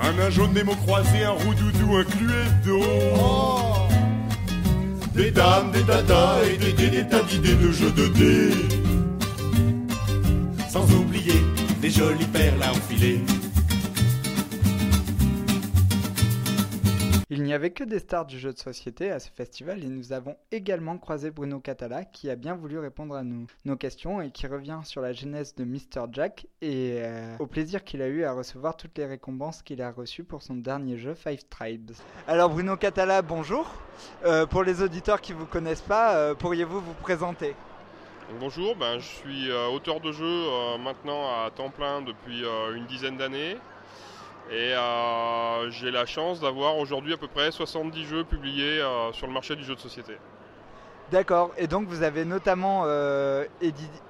Un 0.00 0.12
nain 0.12 0.30
jaune 0.30 0.52
Nemo 0.52 0.74
croisé, 0.76 1.24
un 1.24 1.30
roux-doudou, 1.30 1.96
un 1.96 2.04
cluedo. 2.04 2.80
Des 5.14 5.32
dames, 5.32 5.72
des 5.72 5.82
dadas 5.82 6.44
et 6.44 6.56
des 6.56 6.72
dés, 6.72 6.88
des 6.88 7.08
tas 7.08 7.22
d'idées 7.22 7.54
de 7.54 7.72
jeux 7.72 7.90
de 7.90 8.06
dés. 8.08 8.54
Sans 10.68 10.88
oublier 10.94 11.42
des 11.80 11.90
jolies 11.90 12.26
perles 12.26 12.62
à 12.62 12.70
enfiler. 12.70 13.20
N'y 17.50 17.54
avait 17.54 17.70
que 17.70 17.82
des 17.82 17.98
stars 17.98 18.26
du 18.26 18.38
jeu 18.38 18.52
de 18.52 18.58
société 18.58 19.10
à 19.10 19.18
ce 19.18 19.28
festival 19.28 19.82
et 19.82 19.88
nous 19.88 20.12
avons 20.12 20.36
également 20.52 20.96
croisé 20.98 21.32
Bruno 21.32 21.58
Catala 21.58 22.04
qui 22.04 22.30
a 22.30 22.36
bien 22.36 22.54
voulu 22.54 22.78
répondre 22.78 23.16
à 23.16 23.24
nos 23.24 23.76
questions 23.76 24.20
et 24.20 24.30
qui 24.30 24.46
revient 24.46 24.78
sur 24.84 25.00
la 25.00 25.12
genèse 25.12 25.56
de 25.56 25.64
Mr. 25.64 26.06
Jack 26.12 26.46
et 26.62 27.00
euh, 27.00 27.34
au 27.40 27.48
plaisir 27.48 27.82
qu'il 27.82 28.02
a 28.02 28.06
eu 28.06 28.22
à 28.22 28.34
recevoir 28.34 28.76
toutes 28.76 28.96
les 28.98 29.04
récompenses 29.04 29.62
qu'il 29.62 29.82
a 29.82 29.90
reçues 29.90 30.22
pour 30.22 30.42
son 30.42 30.54
dernier 30.54 30.96
jeu 30.96 31.14
Five 31.14 31.42
Tribes. 31.50 31.90
Alors 32.28 32.50
Bruno 32.50 32.76
Catala, 32.76 33.20
bonjour. 33.20 33.68
Euh, 34.24 34.46
pour 34.46 34.62
les 34.62 34.80
auditeurs 34.80 35.20
qui 35.20 35.32
ne 35.32 35.38
vous 35.38 35.46
connaissent 35.46 35.80
pas, 35.80 36.14
euh, 36.14 36.36
pourriez-vous 36.36 36.80
vous 36.80 36.94
présenter? 37.02 37.56
Bonjour, 38.38 38.76
ben, 38.76 39.00
je 39.00 39.06
suis 39.06 39.50
auteur 39.74 39.98
de 39.98 40.12
euh, 40.12 40.78
maintenant 40.78 41.24
à 41.24 41.50
temps 41.50 41.70
plein 41.70 42.00
depuis 42.00 42.44
une 42.76 42.86
dizaine 42.86 43.16
d'années. 43.16 43.56
Et 44.50 44.74
euh, 44.74 45.70
j'ai 45.70 45.92
la 45.92 46.06
chance 46.06 46.40
d'avoir 46.40 46.76
aujourd'hui 46.76 47.14
à 47.14 47.16
peu 47.16 47.28
près 47.28 47.52
70 47.52 48.04
jeux 48.04 48.24
publiés 48.24 48.80
euh, 48.80 49.12
sur 49.12 49.28
le 49.28 49.32
marché 49.32 49.54
du 49.54 49.62
jeu 49.62 49.76
de 49.76 49.80
société. 49.80 50.14
D'accord, 51.12 51.52
et 51.56 51.66
donc 51.66 51.88
vous 51.88 52.02
avez 52.02 52.24
notamment 52.24 52.82
euh, 52.86 53.44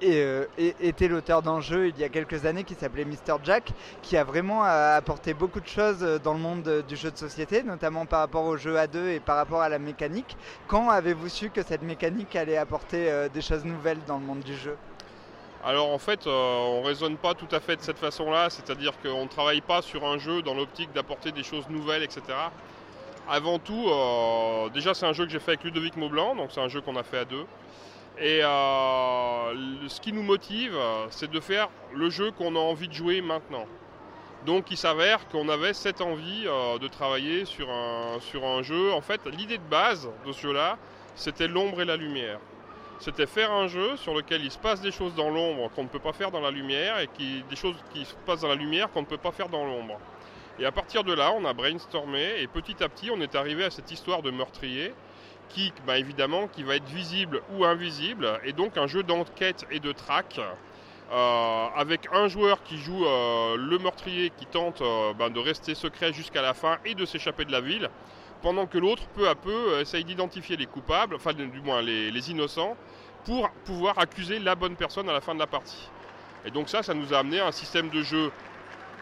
été 0.01 1.07
l'auteur 1.07 1.41
d'un 1.41 1.59
jeu 1.59 1.87
il 1.87 1.97
y 1.97 2.03
a 2.03 2.09
quelques 2.09 2.45
années 2.45 2.63
qui 2.63 2.75
s'appelait 2.75 3.05
Mr. 3.05 3.37
Jack, 3.43 3.71
qui 4.03 4.17
a 4.17 4.23
vraiment 4.23 4.63
apporté 4.63 5.33
beaucoup 5.33 5.59
de 5.59 5.67
choses 5.67 5.99
dans 6.23 6.33
le 6.33 6.39
monde 6.39 6.83
du 6.87 6.95
jeu 6.95 7.09
de 7.09 7.17
société, 7.17 7.63
notamment 7.63 8.05
par 8.05 8.19
rapport 8.19 8.45
au 8.45 8.55
jeu 8.55 8.77
à 8.77 8.85
deux 8.85 9.09
et 9.09 9.19
par 9.19 9.35
rapport 9.35 9.61
à 9.61 9.69
la 9.69 9.79
mécanique. 9.79 10.37
Quand 10.67 10.89
avez-vous 10.89 11.29
su 11.29 11.49
que 11.49 11.63
cette 11.63 11.81
mécanique 11.81 12.35
allait 12.35 12.57
apporter 12.57 13.27
des 13.33 13.41
choses 13.41 13.65
nouvelles 13.65 14.03
dans 14.05 14.19
le 14.19 14.25
monde 14.25 14.41
du 14.41 14.55
jeu? 14.55 14.77
Alors 15.63 15.91
en 15.91 15.99
fait, 15.99 16.25
euh, 16.25 16.57
on 16.57 16.81
raisonne 16.81 17.17
pas 17.17 17.35
tout 17.35 17.47
à 17.51 17.59
fait 17.59 17.75
de 17.75 17.81
cette 17.81 17.99
façon-là, 17.99 18.49
c'est-à-dire 18.49 18.93
qu'on 18.99 19.23
ne 19.23 19.29
travaille 19.29 19.61
pas 19.61 19.83
sur 19.83 20.03
un 20.05 20.17
jeu 20.17 20.41
dans 20.41 20.55
l'optique 20.55 20.91
d'apporter 20.91 21.31
des 21.31 21.43
choses 21.43 21.69
nouvelles, 21.69 22.01
etc. 22.01 22.21
Avant 23.29 23.59
tout, 23.59 23.87
euh, 23.87 24.69
déjà 24.69 24.95
c'est 24.95 25.05
un 25.05 25.13
jeu 25.13 25.25
que 25.25 25.31
j'ai 25.31 25.39
fait 25.39 25.51
avec 25.51 25.63
Ludovic 25.63 25.97
Maublanc, 25.97 26.35
donc 26.35 26.49
c'est 26.51 26.61
un 26.61 26.67
jeu 26.67 26.81
qu'on 26.81 26.95
a 26.95 27.03
fait 27.03 27.19
à 27.19 27.25
deux. 27.25 27.45
Et 28.17 28.43
euh, 28.43 29.87
ce 29.87 30.01
qui 30.01 30.11
nous 30.13 30.23
motive, 30.23 30.75
c'est 31.11 31.29
de 31.29 31.39
faire 31.39 31.69
le 31.93 32.09
jeu 32.09 32.31
qu'on 32.31 32.55
a 32.55 32.59
envie 32.59 32.87
de 32.87 32.93
jouer 32.93 33.21
maintenant. 33.21 33.65
Donc 34.47 34.71
il 34.71 34.77
s'avère 34.77 35.27
qu'on 35.27 35.47
avait 35.47 35.73
cette 35.73 36.01
envie 36.01 36.45
de 36.45 36.87
travailler 36.87 37.45
sur 37.45 37.69
un, 37.69 38.19
sur 38.19 38.43
un 38.45 38.63
jeu. 38.63 38.91
En 38.93 39.01
fait, 39.01 39.21
l'idée 39.27 39.59
de 39.59 39.69
base 39.69 40.09
de 40.25 40.31
ce 40.31 40.41
jeu-là, 40.41 40.77
c'était 41.15 41.47
l'ombre 41.47 41.81
et 41.81 41.85
la 41.85 41.97
lumière. 41.97 42.39
C'était 43.01 43.25
faire 43.25 43.51
un 43.51 43.67
jeu 43.67 43.97
sur 43.97 44.13
lequel 44.13 44.45
il 44.45 44.51
se 44.51 44.59
passe 44.59 44.79
des 44.79 44.91
choses 44.91 45.15
dans 45.15 45.31
l'ombre 45.31 45.71
qu'on 45.71 45.81
ne 45.81 45.87
peut 45.87 45.97
pas 45.97 46.13
faire 46.13 46.29
dans 46.29 46.39
la 46.39 46.51
lumière 46.51 46.99
et 46.99 47.09
des 47.49 47.55
choses 47.55 47.75
qui 47.91 48.05
se 48.05 48.13
passent 48.27 48.41
dans 48.41 48.47
la 48.47 48.53
lumière 48.53 48.91
qu'on 48.91 49.01
ne 49.01 49.07
peut 49.07 49.17
pas 49.17 49.31
faire 49.31 49.49
dans 49.49 49.65
l'ombre. 49.65 49.97
Et 50.59 50.65
à 50.65 50.71
partir 50.71 51.03
de 51.03 51.11
là, 51.11 51.33
on 51.35 51.43
a 51.45 51.53
brainstormé 51.53 52.35
et 52.39 52.45
petit 52.45 52.83
à 52.83 52.89
petit, 52.89 53.09
on 53.09 53.19
est 53.19 53.33
arrivé 53.33 53.63
à 53.63 53.71
cette 53.71 53.89
histoire 53.89 54.21
de 54.21 54.29
meurtrier 54.29 54.93
qui, 55.49 55.73
bah, 55.87 55.97
évidemment, 55.97 56.47
qui 56.47 56.61
va 56.61 56.75
être 56.75 56.85
visible 56.85 57.41
ou 57.55 57.65
invisible 57.65 58.39
et 58.43 58.53
donc 58.53 58.77
un 58.77 58.85
jeu 58.85 59.01
d'enquête 59.01 59.65
et 59.71 59.79
de 59.79 59.91
traque 59.91 60.39
euh, 61.11 61.67
avec 61.75 62.07
un 62.13 62.27
joueur 62.27 62.61
qui 62.61 62.77
joue 62.77 63.03
euh, 63.03 63.57
le 63.57 63.79
meurtrier 63.79 64.31
qui 64.37 64.45
tente 64.45 64.83
euh, 64.83 65.13
ben, 65.15 65.31
de 65.31 65.39
rester 65.39 65.73
secret 65.73 66.13
jusqu'à 66.13 66.43
la 66.43 66.53
fin 66.53 66.77
et 66.85 66.93
de 66.93 67.03
s'échapper 67.05 67.45
de 67.45 67.51
la 67.51 67.61
ville, 67.61 67.89
pendant 68.41 68.65
que 68.65 68.77
l'autre, 68.77 69.03
peu 69.15 69.27
à 69.27 69.35
peu, 69.35 69.73
euh, 69.73 69.81
essaye 69.81 70.03
d'identifier 70.03 70.57
les 70.57 70.65
coupables, 70.65 71.15
enfin 71.15 71.33
du 71.33 71.61
moins 71.61 71.81
les, 71.81 72.31
innocents, 72.31 72.75
pour 73.25 73.49
pouvoir 73.65 73.99
accuser 73.99 74.39
la 74.39 74.55
bonne 74.55 74.75
personne 74.75 75.09
à 75.09 75.13
la 75.13 75.21
fin 75.21 75.33
de 75.33 75.39
la 75.39 75.47
partie. 75.47 75.89
Et 76.45 76.51
donc 76.51 76.69
ça, 76.69 76.81
ça 76.81 76.93
nous 76.93 77.13
a 77.13 77.19
amené 77.19 77.39
à 77.39 77.47
un 77.47 77.51
système 77.51 77.89
de 77.89 78.01
jeu 78.01 78.31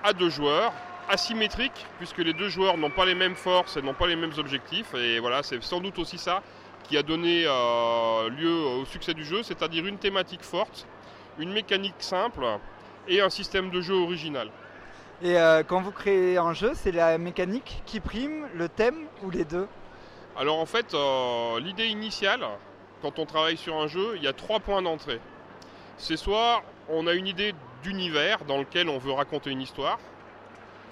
à 0.04 0.13
deux 0.13 0.30
joueurs, 0.30 0.73
asymétrique, 1.10 1.86
puisque 1.97 2.19
les 2.19 2.34
deux 2.34 2.49
joueurs 2.49 2.78
n'ont 2.78 2.89
pas 2.89 3.06
les 3.06 3.15
mêmes 3.15 3.36
forces 3.36 3.78
et 3.78 3.82
n'ont 3.82 3.93
pas 3.93 4.08
les 4.08 4.15
mêmes 4.15 4.34
objectifs. 4.38 4.93
Et 4.93 5.19
voilà, 5.19 5.41
c'est 5.41 5.62
sans 5.63 5.80
doute 5.80 5.97
aussi 5.99 6.17
ça 6.17 6.43
qui 6.84 6.97
a 6.97 7.04
donné 7.04 7.43
euh, 7.45 8.30
lieu 8.30 8.52
au 8.52 8.86
succès 8.86 9.13
du 9.13 9.23
jeu, 9.23 9.43
c'est-à-dire 9.43 9.86
une 9.86 9.97
thématique 9.97 10.43
forte, 10.43 10.88
une 11.38 11.52
mécanique 11.52 11.95
simple 11.99 12.45
et 13.08 13.21
un 13.21 13.30
système 13.30 13.69
de 13.69 13.80
jeu 13.82 13.95
original. 13.95 14.49
Et 15.21 15.38
euh, 15.38 15.63
quand 15.63 15.82
vous 15.82 15.91
créez 15.91 16.38
un 16.38 16.53
jeu, 16.53 16.71
c'est 16.75 16.93
la 16.93 17.17
mécanique 17.17 17.84
qui 17.86 17.99
prime, 17.99 18.47
le 18.55 18.69
thème 18.69 19.05
ou 19.21 19.29
les 19.29 19.43
deux 19.43 19.67
Alors 20.38 20.60
en 20.60 20.65
fait, 20.65 20.93
euh, 20.93 21.60
l'idée 21.60 21.88
initiale, 21.88 22.45
quand 23.01 23.19
on 23.19 23.25
travaille 23.25 23.58
sur 23.58 23.75
un 23.75 23.88
jeu, 23.88 24.13
il 24.15 24.23
y 24.23 24.27
a 24.27 24.34
trois 24.34 24.62
points 24.62 24.82
d'entrée. 24.82 25.19
C'est 25.97 26.15
soit 26.15 26.63
on 26.88 27.05
a 27.05 27.13
une 27.13 27.27
idée 27.27 27.53
d'univers 27.84 28.45
dans 28.45 28.58
lequel 28.58 28.88
on 28.88 28.97
veut 28.97 29.12
raconter 29.12 29.49
une 29.49 29.62
histoire, 29.62 29.99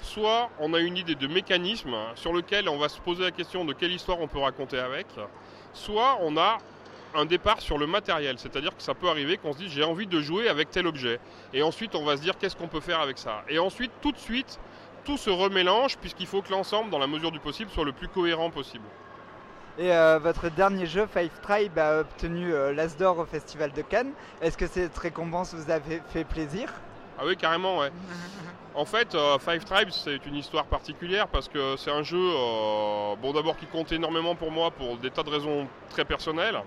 soit 0.01 0.49
on 0.59 0.73
a 0.73 0.79
une 0.81 0.97
idée 0.97 1.15
de 1.15 1.27
mécanisme 1.27 1.95
sur 2.15 2.33
lequel 2.33 2.67
on 2.67 2.77
va 2.77 2.89
se 2.89 2.99
poser 2.99 3.23
la 3.23 3.31
question 3.31 3.63
de 3.63 3.71
quelle 3.71 3.93
histoire 3.93 4.19
on 4.19 4.27
peut 4.27 4.39
raconter 4.39 4.77
avec, 4.77 5.07
soit 5.71 6.17
on 6.21 6.35
a 6.35 6.57
un 7.15 7.25
départ 7.25 7.61
sur 7.61 7.77
le 7.77 7.87
matériel, 7.87 8.37
c'est-à-dire 8.37 8.75
que 8.75 8.83
ça 8.83 8.93
peut 8.93 9.09
arriver 9.09 9.37
qu'on 9.37 9.53
se 9.53 9.59
dise 9.59 9.71
j'ai 9.71 9.83
envie 9.83 10.07
de 10.07 10.21
jouer 10.21 10.49
avec 10.49 10.69
tel 10.71 10.87
objet, 10.87 11.19
et 11.53 11.63
ensuite 11.63 11.95
on 11.95 12.05
va 12.05 12.17
se 12.17 12.21
dire 12.21 12.37
qu'est-ce 12.37 12.55
qu'on 12.55 12.67
peut 12.67 12.81
faire 12.81 12.99
avec 12.99 13.17
ça, 13.17 13.43
et 13.49 13.59
ensuite 13.59 13.91
tout 14.01 14.11
de 14.11 14.17
suite 14.17 14.59
tout 15.05 15.17
se 15.17 15.29
remélange 15.29 15.97
puisqu'il 15.97 16.27
faut 16.27 16.41
que 16.41 16.51
l'ensemble, 16.51 16.89
dans 16.89 16.99
la 16.99 17.07
mesure 17.07 17.31
du 17.31 17.39
possible, 17.39 17.71
soit 17.71 17.85
le 17.85 17.93
plus 17.93 18.09
cohérent 18.09 18.49
possible. 18.49 18.83
Et 19.79 19.93
euh, 19.93 20.19
votre 20.19 20.49
dernier 20.49 20.87
jeu, 20.87 21.07
Five 21.07 21.39
Tribe, 21.41 21.77
a 21.77 21.99
obtenu 21.99 22.51
euh, 22.51 22.73
l'As 22.73 22.97
d'or 22.97 23.19
au 23.19 23.25
Festival 23.25 23.71
de 23.71 23.83
Cannes. 23.83 24.11
Est-ce 24.41 24.57
que 24.57 24.65
cette 24.65 24.97
récompense 24.97 25.53
vous 25.53 25.71
a 25.71 25.79
fait, 25.79 26.23
plaisir? 26.23 26.73
Ah 27.19 27.23
oui, 27.25 27.37
carrément, 27.37 27.77
ouais. 27.79 27.91
En 28.73 28.85
fait, 28.85 29.13
euh, 29.13 29.37
Five 29.37 29.63
Tribes, 29.65 29.91
c'est 29.91 30.25
une 30.25 30.35
histoire 30.35 30.65
particulière 30.65 31.27
parce 31.27 31.47
que 31.47 31.77
c'est 31.77 31.91
un 31.91 32.03
jeu, 32.03 32.17
bon 33.21 33.33
d'abord 33.33 33.55
qui 33.55 33.67
compte 33.67 33.91
énormément 33.91 34.35
pour 34.35 34.51
moi 34.51 34.71
pour 34.71 34.97
des 34.97 35.11
tas 35.11 35.23
de 35.23 35.29
raisons 35.29 35.67
très 35.89 36.05
personnelles, 36.05 36.59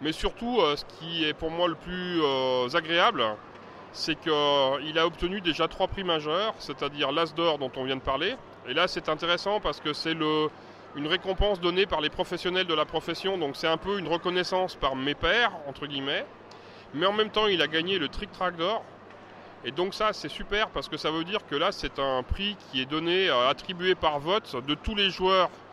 mais 0.00 0.12
surtout 0.12 0.60
euh, 0.60 0.76
ce 0.76 0.84
qui 0.84 1.24
est 1.24 1.34
pour 1.34 1.50
moi 1.50 1.68
le 1.68 1.74
plus 1.74 2.20
euh, 2.22 2.68
agréable, 2.74 3.24
c'est 3.92 4.14
qu'il 4.14 4.98
a 4.98 5.06
obtenu 5.06 5.40
déjà 5.40 5.68
trois 5.68 5.88
prix 5.88 6.04
majeurs, 6.04 6.54
c'est-à-dire 6.58 7.12
l'As 7.12 7.34
d'or 7.34 7.58
dont 7.58 7.70
on 7.76 7.84
vient 7.84 7.96
de 7.96 8.02
parler. 8.02 8.36
Et 8.68 8.74
là, 8.74 8.88
c'est 8.88 9.08
intéressant 9.08 9.60
parce 9.60 9.80
que 9.80 9.92
c'est 9.92 10.12
une 10.12 11.06
récompense 11.06 11.60
donnée 11.60 11.86
par 11.86 12.00
les 12.00 12.10
professionnels 12.10 12.66
de 12.66 12.74
la 12.74 12.84
profession, 12.84 13.38
donc 13.38 13.56
c'est 13.56 13.68
un 13.68 13.78
peu 13.78 13.98
une 13.98 14.08
reconnaissance 14.08 14.74
par 14.74 14.96
mes 14.96 15.14
pairs, 15.14 15.52
entre 15.66 15.86
guillemets. 15.86 16.26
Mais 16.94 17.06
en 17.06 17.12
même 17.12 17.30
temps, 17.30 17.46
il 17.46 17.62
a 17.62 17.68
gagné 17.68 17.98
le 17.98 18.08
Trick 18.08 18.32
Track 18.32 18.56
d'or. 18.56 18.84
Et 19.64 19.70
donc 19.70 19.94
ça, 19.94 20.12
c'est 20.12 20.28
super 20.28 20.68
parce 20.70 20.88
que 20.88 20.96
ça 20.96 21.10
veut 21.10 21.24
dire 21.24 21.40
que 21.46 21.56
là, 21.56 21.72
c'est 21.72 21.98
un 21.98 22.22
prix 22.22 22.56
qui 22.70 22.80
est 22.82 22.86
donné, 22.86 23.28
euh, 23.28 23.48
attribué 23.48 23.94
par 23.94 24.20
vote 24.20 24.56
de 24.66 24.74
tous 24.74 24.94
les 24.94 25.10
joueurs 25.10 25.48
euh, 25.48 25.65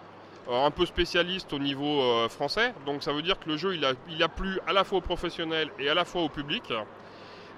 un 0.51 0.71
peu 0.71 0.85
spécialistes 0.85 1.53
au 1.53 1.59
niveau 1.59 2.01
euh, 2.01 2.29
français. 2.29 2.73
Donc 2.85 3.03
ça 3.03 3.13
veut 3.13 3.21
dire 3.21 3.39
que 3.39 3.49
le 3.49 3.57
jeu, 3.57 3.75
il 3.75 3.85
a, 3.85 3.93
a 4.23 4.27
plu 4.27 4.59
à 4.67 4.73
la 4.73 4.83
fois 4.83 4.97
aux 4.99 5.01
professionnels 5.01 5.69
et 5.79 5.89
à 5.89 5.93
la 5.93 6.05
fois 6.05 6.21
au 6.21 6.29
public. 6.29 6.71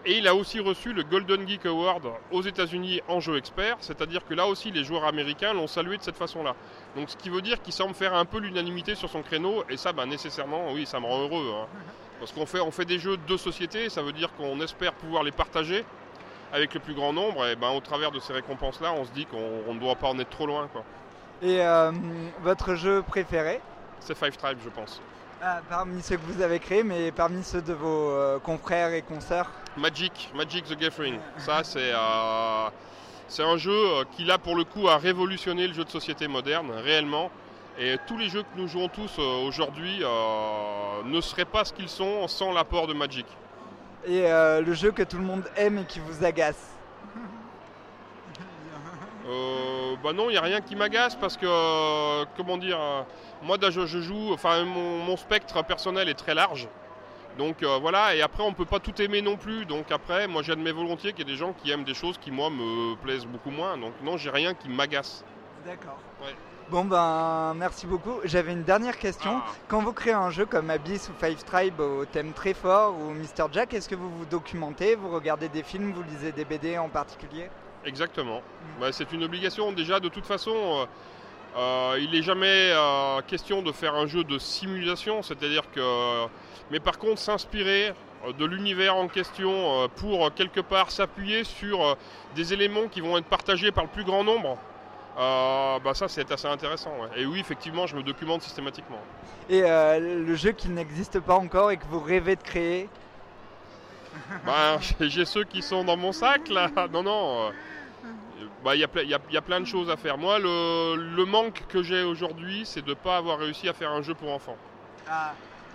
Et 0.08 0.20
il 0.20 0.28
a 0.28 0.36
aussi 0.36 0.60
reçu 0.60 0.94
le 0.94 1.02
Golden 1.02 1.48
Geek 1.48 1.66
Award 1.66 2.08
aux 2.32 2.44
États-Unis 2.44 3.02
en 3.08 3.20
jeu 3.20 3.38
expert, 3.38 3.78
c'est-à-dire 3.80 4.24
que 4.24 4.36
là 4.36 4.46
aussi 4.46 4.70
les 4.70 4.84
joueurs 4.84 5.06
américains 5.06 5.52
l'ont 5.54 5.66
salué 5.66 5.98
de 5.98 6.04
cette 6.04 6.16
façon-là. 6.16 6.56
Donc 6.96 7.10
ce 7.10 7.18
qui 7.18 7.30
veut 7.30 7.42
dire 7.42 7.60
qu'il 7.64 7.74
semble 7.74 7.96
faire 7.96 8.14
un 8.14 8.26
peu 8.26 8.38
l'unanimité 8.38 8.94
sur 8.94 9.10
son 9.10 9.24
créneau, 9.24 9.64
et 9.68 9.78
ça, 9.78 9.94
bah, 9.94 10.06
nécessairement, 10.06 10.72
oui, 10.74 10.86
ça 10.86 11.00
me 11.00 11.08
rend 11.08 11.22
heureux. 11.24 11.52
hein. 11.56 11.66
Parce 12.20 12.32
qu'on 12.32 12.46
fait, 12.46 12.60
on 12.60 12.70
fait 12.70 12.86
des 12.86 13.00
jeux 13.00 13.18
de 13.18 13.36
société, 13.36 13.90
ça 13.90 14.04
veut 14.04 14.14
dire 14.14 14.32
qu'on 14.36 14.62
espère 14.62 14.94
pouvoir 14.94 15.24
les 15.24 15.32
partager 15.32 15.84
avec 16.54 16.76
le 16.76 16.80
plus 16.82 16.94
grand 16.94 17.12
nombre, 17.12 17.44
et 17.48 17.56
ben, 17.56 17.72
au 17.72 17.80
travers 17.80 18.12
de 18.12 18.20
ces 18.20 18.32
récompenses-là, 18.34 18.94
on 18.94 19.06
se 19.06 19.12
dit 19.12 19.26
qu'on 19.26 19.64
on 19.68 19.74
ne 19.74 19.80
doit 19.80 19.96
pas 19.96 20.10
en 20.10 20.20
être 20.20 20.30
trop 20.30 20.46
loin. 20.46 20.70
Et 21.42 21.62
euh, 21.62 21.92
votre 22.44 22.76
jeu 22.76 23.02
préféré? 23.02 23.60
C'est 24.00 24.18
Five 24.18 24.38
Tribes, 24.38 24.60
je 24.64 24.70
pense. 24.70 25.02
Ah, 25.42 25.60
Parmi 25.70 26.02
ceux 26.02 26.16
que 26.18 26.26
vous 26.32 26.42
avez 26.42 26.60
créés, 26.60 26.84
mais 26.84 27.12
parmi 27.12 27.44
ceux 27.44 27.62
de 27.62 27.74
vos 27.74 28.10
euh, 28.10 28.40
confrères 28.40 28.94
et 28.94 29.02
consoeurs? 29.02 29.52
Magic, 29.78 30.32
Magic 30.34 30.66
the 30.66 30.78
Gathering. 30.78 31.20
Ça, 31.38 31.64
c'est 31.64 31.92
euh, 31.94 32.70
c'est 33.28 33.44
un 33.44 33.58
jeu 33.58 33.76
qui, 34.12 34.24
là, 34.24 34.38
pour 34.38 34.56
le 34.56 34.64
coup, 34.64 34.88
a 34.88 34.98
révolutionné 34.98 35.68
le 35.68 35.74
jeu 35.74 35.84
de 35.84 35.90
société 35.90 36.28
moderne, 36.28 36.72
réellement. 36.72 37.30
Et 37.78 37.98
tous 38.08 38.18
les 38.18 38.30
jeux 38.30 38.44
que 38.44 38.58
nous 38.58 38.68
jouons 38.70 38.88
tous 38.88 39.20
aujourd'hui 39.20 40.02
ne 41.06 41.22
seraient 41.22 41.44
pas 41.44 41.66
ce 41.66 41.74
qu'ils 41.74 41.90
sont 41.90 42.26
sans 42.28 42.54
l'apport 42.54 42.88
de 42.88 42.94
Magic. 42.94 43.26
Et 44.08 44.22
le 44.30 44.74
jeu 44.74 44.92
que 44.92 45.04
tout 45.04 45.18
le 45.18 45.24
monde 45.24 45.44
aime 45.58 45.80
et 45.80 45.84
qui 45.86 46.00
vous 46.00 46.24
agace? 46.24 46.75
Euh, 49.28 49.96
bah 50.04 50.14
non, 50.14 50.30
il 50.30 50.34
n'y 50.34 50.38
a 50.38 50.42
rien 50.42 50.62
qui 50.62 50.76
m'agace 50.76 51.16
parce 51.16 51.36
que, 51.36 51.48
euh, 51.48 52.26
comment 52.38 52.58
dire, 52.58 52.80
euh, 52.80 53.02
moi 53.42 53.58
je, 53.62 53.86
je 53.86 54.00
joue, 54.00 54.32
enfin 54.34 54.64
mon, 54.66 55.00
mon 55.00 55.18
spectre 55.18 55.64
personnel 55.64 56.10
est 56.10 56.14
très 56.16 56.36
large. 56.36 56.68
Donc 57.38 57.64
euh, 57.64 57.80
voilà, 57.82 58.16
et 58.16 58.22
après 58.22 58.44
on 58.44 58.54
peut 58.54 58.66
pas 58.66 58.80
tout 58.80 59.02
aimer 59.02 59.22
non 59.22 59.36
plus. 59.36 59.66
Donc 59.66 59.92
après, 59.92 60.28
moi 60.28 60.44
j'admets 60.44 60.72
volontiers 60.72 61.12
qu'il 61.12 61.28
y 61.28 61.30
ait 61.30 61.34
des 61.34 61.38
gens 61.38 61.54
qui 61.54 61.72
aiment 61.72 61.84
des 61.84 61.96
choses 61.96 62.18
qui 62.18 62.32
moi 62.32 62.50
me 62.50 62.96
plaisent 62.98 63.26
beaucoup 63.26 63.50
moins. 63.50 63.78
Donc 63.78 63.94
non, 64.04 64.16
j'ai 64.16 64.30
rien 64.30 64.54
qui 64.54 64.70
m'agace. 64.70 65.26
D'accord. 65.66 65.98
Ouais. 66.22 66.36
Bon 66.70 66.86
ben 66.86 67.54
merci 67.56 67.88
beaucoup. 67.88 68.20
J'avais 68.24 68.52
une 68.54 68.64
dernière 68.64 68.98
question. 68.98 69.42
Ah. 69.44 69.52
Quand 69.68 69.82
vous 69.82 69.94
créez 69.94 70.14
un 70.14 70.30
jeu 70.30 70.46
comme 70.46 70.70
Abyss 70.70 71.10
ou 71.10 71.14
Five 71.26 71.44
Tribe 71.44 71.80
au 71.80 72.06
thème 72.06 72.32
très 72.34 72.54
fort 72.54 72.96
ou 72.96 73.12
Mr 73.12 73.52
Jack, 73.52 73.74
est-ce 73.74 73.90
que 73.90 73.96
vous 73.96 74.10
vous 74.10 74.26
documentez, 74.26 74.96
vous 74.96 75.10
regardez 75.10 75.50
des 75.50 75.64
films, 75.64 75.92
vous 75.94 76.04
lisez 76.04 76.32
des 76.32 76.46
BD 76.46 76.78
en 76.78 76.90
particulier? 76.90 77.50
Exactement. 77.86 78.42
Bah, 78.80 78.92
c'est 78.92 79.12
une 79.14 79.24
obligation 79.24 79.72
déjà 79.72 80.00
de 80.00 80.10
toute 80.10 80.26
façon. 80.26 80.52
euh, 80.56 80.86
euh, 81.58 82.00
il 82.02 82.12
n'est 82.12 82.24
jamais 82.24 82.72
euh, 82.74 83.22
question 83.22 83.62
de 83.62 83.72
faire 83.72 83.96
un 83.96 84.08
jeu 84.08 84.24
de 84.24 84.38
simulation, 84.40 85.22
c'est-à-dire 85.22 85.64
que. 85.72 86.26
Mais 86.72 86.80
par 86.80 86.98
contre, 86.98 87.20
s'inspirer 87.22 87.94
de 88.40 88.46
l'univers 88.46 88.96
en 88.96 89.08
question 89.08 89.88
pour 89.98 90.34
quelque 90.34 90.60
part 90.60 90.90
s'appuyer 90.90 91.44
sur 91.44 91.96
des 92.36 92.54
éléments 92.54 92.88
qui 92.88 93.00
vont 93.00 93.18
être 93.20 93.28
partagés 93.28 93.72
par 93.72 93.84
le 93.84 93.90
plus 93.92 94.04
grand 94.04 94.24
nombre. 94.24 94.58
euh, 95.20 95.80
bah 95.80 95.94
ça 95.94 96.08
c'est 96.08 96.30
assez 96.32 96.48
intéressant. 96.48 96.90
ouais. 97.02 97.22
Et 97.22 97.26
oui 97.28 97.40
effectivement 97.40 97.86
je 97.86 97.96
me 97.96 98.02
documente 98.04 98.42
systématiquement. 98.42 99.00
Et 99.48 99.62
le 99.62 100.36
jeu 100.36 100.52
qui 100.54 100.70
n'existe 100.70 101.20
pas 101.20 101.36
encore 101.36 101.70
et 101.72 101.78
que 101.78 101.86
vous 101.86 102.00
rêvez 102.00 102.36
de 102.36 102.42
créer? 102.42 102.90
Bah, 104.46 104.80
j'ai 105.00 105.26
ceux 105.26 105.44
qui 105.44 105.62
sont 105.62 105.84
dans 105.84 105.96
mon 105.98 106.12
sac 106.12 106.50
là. 106.50 106.70
Non, 106.92 107.04
non. 107.04 107.52
Bah, 108.64 108.76
Il 108.76 108.82
y, 108.82 108.84
a 108.84 108.88
y 109.04 109.14
a- 109.14 109.20
il 109.30 109.34
y 109.34 109.38
a 109.38 109.42
plein 109.42 109.60
de 109.60 109.66
choses 109.66 109.90
à 109.90 109.98
faire. 109.98 110.18
Moi, 110.18 110.40
le, 110.40 110.96
le 110.96 111.26
manque 111.26 111.64
que 111.68 111.84
j'ai 111.84 112.04
aujourd'hui, 112.04 112.64
c'est 112.66 112.84
de 112.84 112.90
ne 112.90 112.94
pas 112.96 113.18
avoir 113.18 113.40
réussi 113.40 113.68
à 113.70 113.74
faire 113.74 113.92
un 113.92 114.02
jeu 114.02 114.14
pour 114.14 114.32
enfants. 114.32 114.58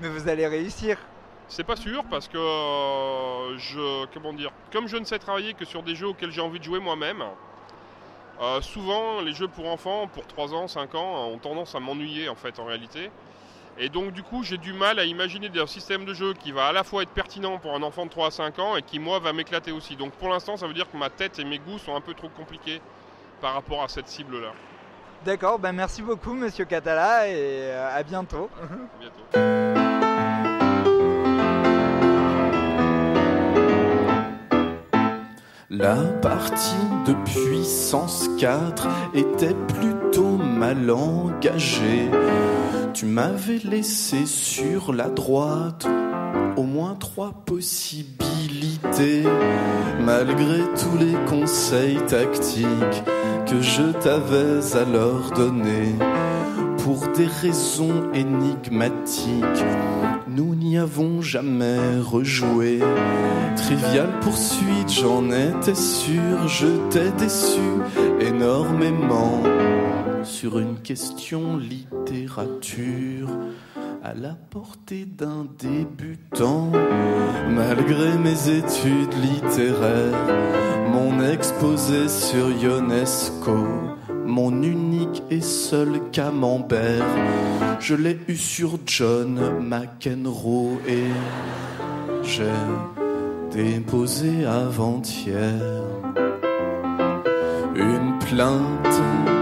Mais 0.01 0.09
vous 0.09 0.29
allez 0.29 0.47
réussir. 0.47 0.99
C'est 1.49 1.65
pas 1.65 1.77
sûr 1.77 2.05
parce 2.09 2.29
que 2.29 2.39
euh, 2.39 3.59
je. 3.59 4.07
Comment 4.15 4.33
dire 4.33 4.53
Comme 4.73 4.87
je 4.89 4.97
ne 4.97 5.05
sais 5.05 5.19
travailler 5.19 5.55
que 5.55 5.65
sur 5.65 5.83
des 5.83 5.95
jeux 5.97 6.09
auxquels 6.09 6.31
j'ai 6.31 6.41
envie 6.41 6.59
de 6.61 6.65
jouer 6.65 6.79
moi-même, 6.79 7.25
euh, 8.41 8.61
souvent 8.61 9.21
les 9.21 9.33
jeux 9.33 9.49
pour 9.49 9.67
enfants, 9.69 10.07
pour 10.07 10.27
3 10.27 10.55
ans, 10.55 10.69
5 10.69 10.95
ans, 10.95 11.27
ont 11.29 11.39
tendance 11.39 11.75
à 11.75 11.81
m'ennuyer 11.81 12.29
en 12.29 12.35
fait 12.37 12.59
en 12.59 12.65
réalité. 12.67 13.11
Et 13.79 13.89
donc 13.89 14.13
du 14.13 14.23
coup 14.23 14.43
j'ai 14.43 14.59
du 14.59 14.73
mal 14.73 14.99
à 14.99 15.05
imaginer 15.05 15.51
un 15.59 15.67
système 15.67 16.05
de 16.05 16.15
jeu 16.15 16.35
qui 16.35 16.53
va 16.53 16.67
à 16.67 16.73
la 16.73 16.85
fois 16.85 17.03
être 17.03 17.11
pertinent 17.11 17.59
pour 17.59 17.75
un 17.75 17.83
enfant 17.83 18.05
de 18.05 18.11
3 18.11 18.29
à 18.29 18.31
5 18.31 18.59
ans 18.59 18.77
et 18.77 18.83
qui 18.83 18.99
moi 18.99 19.19
va 19.19 19.33
m'éclater 19.33 19.73
aussi. 19.73 19.97
Donc 19.97 20.13
pour 20.13 20.29
l'instant 20.29 20.57
ça 20.57 20.67
veut 20.67 20.75
dire 20.75 20.91
que 20.91 20.97
ma 20.97 21.11
tête 21.11 21.39
et 21.39 21.45
mes 21.45 21.59
goûts 21.59 21.79
sont 21.79 21.95
un 21.95 22.01
peu 22.01 22.15
trop 22.15 22.29
compliqués 22.29 22.81
par 23.41 23.55
rapport 23.55 23.83
à 23.83 23.89
cette 23.89 24.09
cible-là. 24.09 24.53
D'accord, 25.25 25.59
ben 25.59 25.73
merci 25.73 26.03
beaucoup 26.03 26.35
Monsieur 26.35 26.65
Catala 26.65 27.29
et 27.29 27.35
euh, 27.37 27.99
à 27.99 28.03
bientôt. 28.03 28.51
À 28.61 29.01
bientôt. 29.01 29.81
La 35.73 35.95
partie 36.21 36.75
de 37.07 37.15
puissance 37.25 38.29
4 38.39 38.89
était 39.15 39.55
plutôt 39.69 40.37
mal 40.37 40.91
engagée. 40.91 42.11
Tu 42.93 43.07
m'avais 43.07 43.59
laissé 43.59 44.27
sur 44.27 44.93
la 44.93 45.09
droite 45.09 45.87
au 46.57 46.65
moins 46.65 46.95
trois 46.95 47.33
possibilités. 47.47 49.23
Malgré 50.05 50.59
tous 50.77 50.99
les 50.99 51.15
conseils 51.29 52.01
tactiques 52.07 53.05
que 53.47 53.61
je 53.61 53.93
t'avais 53.93 54.77
alors 54.77 55.31
donnés, 55.37 55.95
pour 56.79 57.07
des 57.09 57.27
raisons 57.27 58.11
énigmatiques, 58.13 59.65
nous 60.29 60.55
n'y 60.55 60.77
avons 60.77 61.23
jamais 61.23 61.99
rejoué. 62.01 62.81
Trivial 63.57 64.09
poursuite, 64.21 64.91
j'en 64.91 65.31
étais 65.31 65.75
sûr, 65.75 66.49
je 66.49 66.67
t'ai 66.91 67.11
déçu 67.13 67.61
énormément 68.21 69.43
sur 70.25 70.59
une 70.59 70.79
question 70.81 71.57
littérature 71.57 73.29
à 74.03 74.15
la 74.15 74.35
portée 74.51 75.05
d'un 75.05 75.47
débutant. 75.59 76.71
Malgré 77.49 78.19
mes 78.19 78.49
études 78.49 79.15
littéraires, 79.23 80.27
mon 80.93 81.23
exposé 81.25 82.09
sur 82.09 82.51
Ionesco, 82.51 83.67
mon 84.27 84.63
unique 84.63 85.23
et 85.31 85.41
seul 85.41 86.01
camembert, 86.13 87.05
je 87.79 87.95
l'ai 87.95 88.19
eu 88.29 88.37
sur 88.37 88.79
John 88.87 89.41
McEnroe 89.61 90.79
et 90.87 91.11
j'ai 92.23 92.45
déposé 93.53 94.45
avant-hier 94.45 95.83
une 97.75 98.19
plainte 98.19 99.40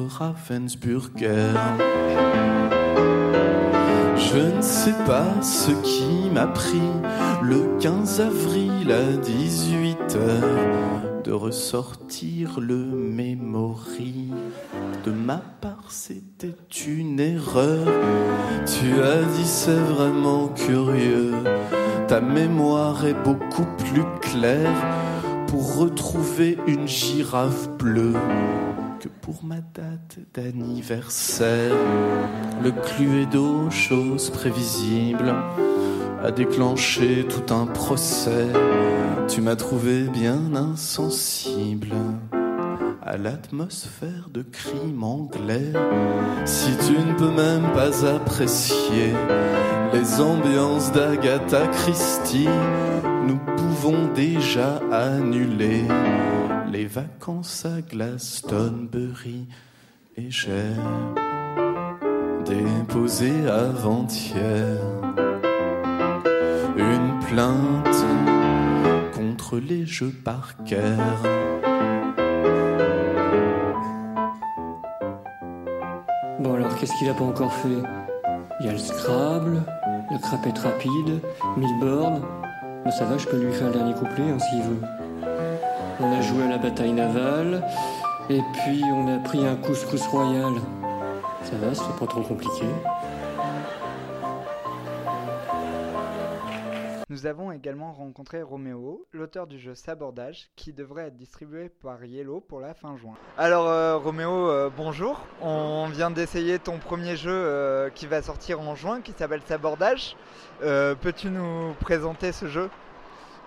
Ravensburger. 0.00 1.54
Je 4.16 4.56
ne 4.56 4.62
sais 4.62 4.94
pas 5.06 5.42
ce 5.42 5.70
qui 5.82 6.30
m'a 6.32 6.46
pris 6.46 6.80
le 7.42 7.78
15 7.80 8.20
avril 8.20 8.92
à 8.92 9.16
18h 9.22 11.22
de 11.24 11.32
ressortir 11.32 12.60
le 12.60 12.76
memory. 12.76 14.30
De 15.04 15.10
ma 15.10 15.40
part, 15.60 15.90
c'était 15.90 16.54
une 16.86 17.20
erreur. 17.20 17.86
Tu 18.66 19.02
as 19.02 19.22
dit 19.22 19.46
c'est 19.46 19.72
vraiment 19.72 20.48
curieux. 20.48 21.32
Ta 22.08 22.20
mémoire 22.20 23.06
est 23.06 23.22
beaucoup 23.24 23.66
plus 23.78 24.04
claire 24.20 24.84
pour 25.46 25.76
retrouver 25.76 26.58
une 26.66 26.88
girafe 26.88 27.68
bleue 27.78 28.14
pour 29.08 29.44
ma 29.44 29.56
date 29.56 30.18
d'anniversaire. 30.34 31.74
Le 32.62 32.70
Cluedo, 32.70 33.70
chose 33.70 34.30
prévisible, 34.30 35.34
a 36.22 36.30
déclenché 36.30 37.26
tout 37.28 37.52
un 37.52 37.66
procès. 37.66 38.48
Tu 39.28 39.40
m'as 39.40 39.56
trouvé 39.56 40.04
bien 40.04 40.54
insensible 40.54 41.92
à 43.02 43.16
l'atmosphère 43.16 44.28
de 44.32 44.42
crime 44.42 45.02
anglais. 45.02 45.72
Si 46.44 46.70
tu 46.86 46.92
ne 46.92 47.14
peux 47.14 47.30
même 47.30 47.72
pas 47.72 48.06
apprécier 48.06 49.12
les 49.92 50.20
ambiances 50.20 50.90
d'Agatha 50.92 51.66
Christie, 51.68 52.48
pouvons 53.84 54.10
déjà 54.14 54.80
annuler 54.90 55.82
les 56.72 56.86
vacances 56.86 57.66
à 57.66 57.82
Glastonbury. 57.82 59.46
Et 60.16 60.30
j'ai 60.30 60.72
déposé 62.46 63.30
avant-hier 63.46 64.80
une 66.78 67.18
plainte 67.28 68.06
contre 69.14 69.58
les 69.58 69.84
jeux 69.84 70.14
par 70.24 70.54
cœur. 70.64 70.98
Bon 76.40 76.54
alors, 76.54 76.74
qu'est-ce 76.78 76.98
qu'il 76.98 77.10
a 77.10 77.14
pas 77.14 77.24
encore 77.24 77.52
fait? 77.52 77.82
Il 78.60 78.66
y 78.66 78.68
a 78.70 78.72
le 78.72 78.78
Scrabble, 78.78 79.62
la 80.10 80.18
crapette 80.20 80.58
rapide, 80.60 81.20
Milborn. 81.58 82.22
Ben 82.84 82.90
ça 82.90 83.06
va, 83.06 83.16
je 83.16 83.26
peux 83.26 83.38
lui 83.38 83.52
faire 83.52 83.68
le 83.68 83.72
dernier 83.72 83.94
couplet 83.94 84.24
hein, 84.30 84.38
s'il 84.38 84.62
veut. 84.62 84.80
On 86.00 86.12
a 86.12 86.20
joué 86.20 86.44
à 86.44 86.48
la 86.48 86.58
bataille 86.58 86.92
navale, 86.92 87.62
et 88.28 88.40
puis 88.52 88.82
on 88.92 89.08
a 89.14 89.18
pris 89.18 89.46
un 89.46 89.56
couscous 89.56 90.06
royal. 90.08 90.52
Ça 91.44 91.56
va, 91.62 91.74
c'est 91.74 91.98
pas 91.98 92.06
trop 92.06 92.20
compliqué. 92.20 92.66
Nous 97.24 97.30
avons 97.30 97.52
également 97.52 97.94
rencontré 97.94 98.42
Roméo, 98.42 99.06
l'auteur 99.12 99.46
du 99.46 99.58
jeu 99.58 99.74
Sabordage, 99.74 100.50
qui 100.56 100.74
devrait 100.74 101.06
être 101.06 101.16
distribué 101.16 101.70
par 101.70 102.04
Yellow 102.04 102.40
pour 102.40 102.60
la 102.60 102.74
fin 102.74 102.98
juin. 102.98 103.14
Alors 103.38 103.66
euh, 103.66 103.96
Roméo, 103.96 104.50
euh, 104.50 104.68
bonjour. 104.68 105.22
On 105.40 105.88
vient 105.90 106.10
d'essayer 106.10 106.58
ton 106.58 106.76
premier 106.76 107.16
jeu 107.16 107.32
euh, 107.32 107.88
qui 107.88 108.06
va 108.06 108.20
sortir 108.20 108.60
en 108.60 108.74
juin, 108.74 109.00
qui 109.00 109.12
s'appelle 109.12 109.40
Sabordage. 109.46 110.18
Euh, 110.62 110.94
Peux-tu 110.96 111.30
nous 111.30 111.72
présenter 111.80 112.30
ce 112.30 112.46
jeu? 112.46 112.68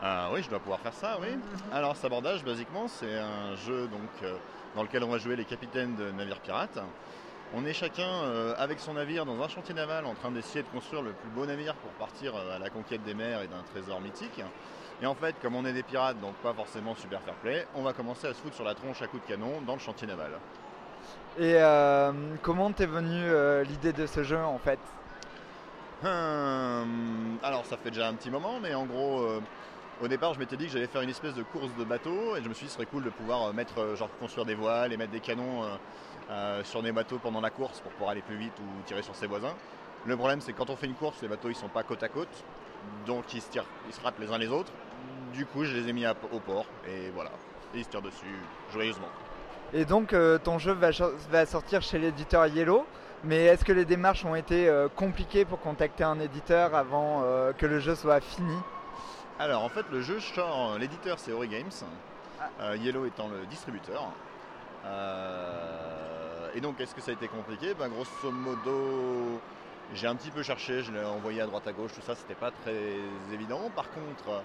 Ah 0.01 0.29
oui, 0.33 0.41
je 0.41 0.49
dois 0.49 0.57
pouvoir 0.59 0.79
faire 0.79 0.93
ça, 0.93 1.19
oui. 1.21 1.27
Alors, 1.71 1.95
Sabordage, 1.97 2.43
basiquement, 2.43 2.87
c'est 2.87 3.19
un 3.19 3.55
jeu 3.57 3.87
donc, 3.89 4.09
euh, 4.23 4.37
dans 4.75 4.81
lequel 4.81 5.03
on 5.03 5.09
va 5.09 5.19
jouer 5.19 5.35
les 5.35 5.45
capitaines 5.45 5.95
de 5.95 6.09
navires 6.13 6.39
pirates. 6.39 6.79
On 7.55 7.65
est 7.65 7.73
chacun 7.73 8.07
euh, 8.07 8.53
avec 8.57 8.79
son 8.79 8.95
navire 8.95 9.25
dans 9.25 9.41
un 9.41 9.47
chantier 9.47 9.73
naval 9.73 10.05
en 10.05 10.13
train 10.15 10.31
d'essayer 10.31 10.63
de 10.63 10.67
construire 10.67 11.01
le 11.01 11.11
plus 11.11 11.29
beau 11.29 11.45
navire 11.45 11.75
pour 11.75 11.91
partir 11.91 12.35
euh, 12.35 12.55
à 12.55 12.59
la 12.59 12.69
conquête 12.69 13.03
des 13.03 13.13
mers 13.13 13.41
et 13.41 13.47
d'un 13.47 13.63
trésor 13.71 14.01
mythique. 14.01 14.41
Et 15.01 15.05
en 15.05 15.15
fait, 15.15 15.35
comme 15.41 15.55
on 15.55 15.63
est 15.63 15.73
des 15.73 15.83
pirates, 15.83 16.19
donc 16.19 16.33
pas 16.35 16.53
forcément 16.53 16.95
super 16.95 17.21
fair 17.21 17.35
play, 17.35 17.65
on 17.75 17.83
va 17.83 17.93
commencer 17.93 18.27
à 18.27 18.33
se 18.33 18.41
foutre 18.41 18.55
sur 18.55 18.65
la 18.65 18.73
tronche 18.73 19.01
à 19.01 19.07
coups 19.07 19.23
de 19.23 19.27
canon 19.27 19.61
dans 19.65 19.73
le 19.73 19.79
chantier 19.79 20.07
naval. 20.07 20.31
Et 21.37 21.53
euh, 21.55 22.11
comment 22.41 22.71
t'es 22.71 22.87
venue 22.87 23.23
euh, 23.29 23.63
l'idée 23.63 23.93
de 23.93 24.07
ce 24.07 24.23
jeu 24.23 24.39
en 24.39 24.57
fait? 24.57 24.79
Hum, 26.03 27.37
alors 27.43 27.65
ça 27.65 27.77
fait 27.77 27.91
déjà 27.91 28.07
un 28.07 28.15
petit 28.15 28.31
moment, 28.31 28.59
mais 28.61 28.73
en 28.73 28.85
gros, 28.85 29.21
euh, 29.21 29.39
au 30.01 30.07
départ, 30.07 30.33
je 30.33 30.39
m'étais 30.39 30.57
dit 30.57 30.65
que 30.65 30.73
j'allais 30.73 30.87
faire 30.87 31.01
une 31.01 31.09
espèce 31.09 31.35
de 31.35 31.43
course 31.43 31.69
de 31.77 31.83
bateau, 31.83 32.35
et 32.35 32.43
je 32.43 32.49
me 32.49 32.53
suis 32.53 32.65
dit 32.65 32.71
ce 32.71 32.75
serait 32.75 32.87
cool 32.87 33.03
de 33.03 33.09
pouvoir 33.09 33.53
mettre, 33.53 33.95
genre 33.95 34.09
construire 34.19 34.45
des 34.45 34.55
voiles 34.55 34.93
et 34.93 34.97
mettre 34.97 35.11
des 35.11 35.19
canons 35.19 35.63
euh, 36.29 36.63
sur 36.63 36.81
des 36.83 36.91
bateaux 36.91 37.19
pendant 37.19 37.41
la 37.41 37.49
course 37.49 37.79
pour 37.79 37.91
pouvoir 37.93 38.11
aller 38.11 38.21
plus 38.21 38.37
vite 38.37 38.53
ou 38.59 38.83
tirer 38.83 39.01
sur 39.01 39.15
ses 39.15 39.27
voisins. 39.27 39.53
Le 40.05 40.15
problème, 40.15 40.41
c'est 40.41 40.53
que 40.53 40.57
quand 40.57 40.69
on 40.69 40.75
fait 40.75 40.85
une 40.87 40.93
course, 40.93 41.21
les 41.21 41.27
bateaux 41.27 41.49
ils 41.49 41.55
sont 41.55 41.69
pas 41.69 41.83
côte 41.83 42.03
à 42.03 42.09
côte, 42.09 42.43
donc 43.05 43.33
ils 43.33 43.41
se 43.41 43.49
tirent, 43.49 43.65
ils 43.87 43.93
se 43.93 44.01
ratent 44.01 44.19
les 44.19 44.31
uns 44.31 44.37
les 44.37 44.47
autres. 44.47 44.71
Du 45.33 45.45
coup, 45.45 45.63
je 45.65 45.75
les 45.75 45.89
ai 45.89 45.93
mis 45.93 46.05
à- 46.05 46.15
au 46.31 46.39
port, 46.39 46.65
et 46.87 47.09
voilà, 47.13 47.31
et 47.73 47.79
ils 47.79 47.83
se 47.83 47.89
tirent 47.89 48.01
dessus 48.01 48.25
joyeusement. 48.71 49.07
Et 49.73 49.83
donc 49.83 50.13
euh, 50.13 50.37
ton 50.37 50.59
jeu 50.59 50.71
va, 50.71 51.45
sortir 51.45 51.81
chez 51.81 51.99
l'éditeur 51.99 52.47
Yellow, 52.47 52.85
mais 53.23 53.45
est-ce 53.45 53.65
que 53.65 53.73
les 53.73 53.83
démarches 53.85 54.23
ont 54.23 54.35
été 54.35 54.69
euh, 54.69 54.87
compliquées 54.87 55.43
pour 55.43 55.59
contacter 55.59 56.03
un 56.05 56.19
éditeur 56.19 56.73
avant 56.73 57.23
euh, 57.23 57.51
que 57.51 57.65
le 57.65 57.79
jeu 57.79 57.95
soit 57.95 58.21
fini? 58.21 58.55
Alors 59.39 59.63
en 59.63 59.69
fait 59.69 59.85
le 59.91 60.01
jeu 60.01 60.19
sort, 60.19 60.77
l'éditeur 60.79 61.19
c'est 61.19 61.33
Ori 61.33 61.49
Games, 61.49 61.71
euh, 62.61 62.77
Yellow 62.77 63.05
étant 63.05 63.27
le 63.27 63.45
distributeur. 63.47 64.09
Et 66.57 66.59
donc 66.59 66.81
est-ce 66.81 66.95
que 66.95 67.01
ça 67.01 67.11
a 67.11 67.13
été 67.13 67.27
compliqué 67.27 67.75
ben, 67.75 67.87
Grosso 67.87 68.31
modo 68.31 69.39
j'ai 69.93 70.07
un 70.07 70.15
petit 70.15 70.31
peu 70.31 70.41
cherché, 70.41 70.81
je 70.81 70.91
l'ai 70.91 71.05
envoyé 71.05 71.39
à 71.39 71.45
droite 71.45 71.67
à 71.67 71.71
gauche, 71.71 71.91
tout 71.93 72.01
ça 72.01 72.15
c'était 72.15 72.33
pas 72.33 72.49
très 72.49 72.95
évident. 73.31 73.69
Par 73.75 73.91
contre 73.91 74.43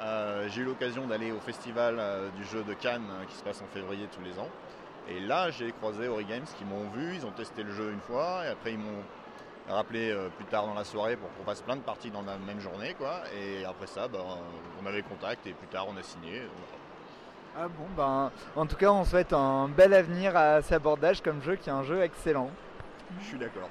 euh, 0.00 0.48
j'ai 0.48 0.62
eu 0.62 0.64
l'occasion 0.64 1.06
d'aller 1.06 1.30
au 1.30 1.38
festival 1.38 1.98
euh, 2.00 2.30
du 2.30 2.42
jeu 2.44 2.64
de 2.64 2.74
Cannes 2.74 3.06
euh, 3.08 3.24
qui 3.26 3.36
se 3.36 3.44
passe 3.44 3.62
en 3.62 3.66
février 3.72 4.08
tous 4.12 4.22
les 4.22 4.40
ans. 4.40 4.48
Et 5.08 5.20
là 5.20 5.52
j'ai 5.52 5.70
croisé 5.70 6.08
Ori 6.08 6.24
Games 6.24 6.46
qui 6.58 6.64
m'ont 6.64 6.90
vu, 6.90 7.14
ils 7.14 7.24
ont 7.24 7.30
testé 7.30 7.62
le 7.62 7.72
jeu 7.72 7.92
une 7.92 8.00
fois 8.00 8.44
et 8.44 8.48
après 8.48 8.72
ils 8.72 8.78
m'ont 8.78 9.04
rappelé 9.68 10.12
plus 10.36 10.46
tard 10.46 10.66
dans 10.66 10.74
la 10.74 10.84
soirée 10.84 11.14
pour 11.14 11.32
qu'on 11.32 11.44
fasse 11.44 11.62
plein 11.62 11.76
de 11.76 11.82
parties 11.82 12.10
dans 12.10 12.22
la 12.22 12.38
même 12.38 12.58
journée 12.58 12.94
quoi. 12.94 13.22
Et 13.38 13.64
après 13.64 13.86
ça, 13.86 14.08
ben, 14.08 14.18
on 14.82 14.86
avait 14.86 15.02
contact 15.02 15.46
et 15.46 15.52
plus 15.52 15.68
tard 15.68 15.86
on 15.88 15.96
a 15.96 16.02
signé. 16.02 16.42
Ah 17.54 17.68
bon 17.68 17.84
ben 17.96 18.30
en 18.56 18.64
tout 18.66 18.76
cas 18.76 18.90
on 18.90 19.04
souhaite 19.04 19.34
un 19.34 19.68
bel 19.68 19.92
avenir 19.92 20.34
à 20.36 20.62
Sabordage 20.62 21.20
comme 21.20 21.42
jeu 21.42 21.56
qui 21.56 21.68
est 21.68 21.72
un 21.72 21.82
jeu 21.82 22.02
excellent. 22.02 22.50
Je 23.20 23.26
suis 23.26 23.38
d'accord. 23.38 23.68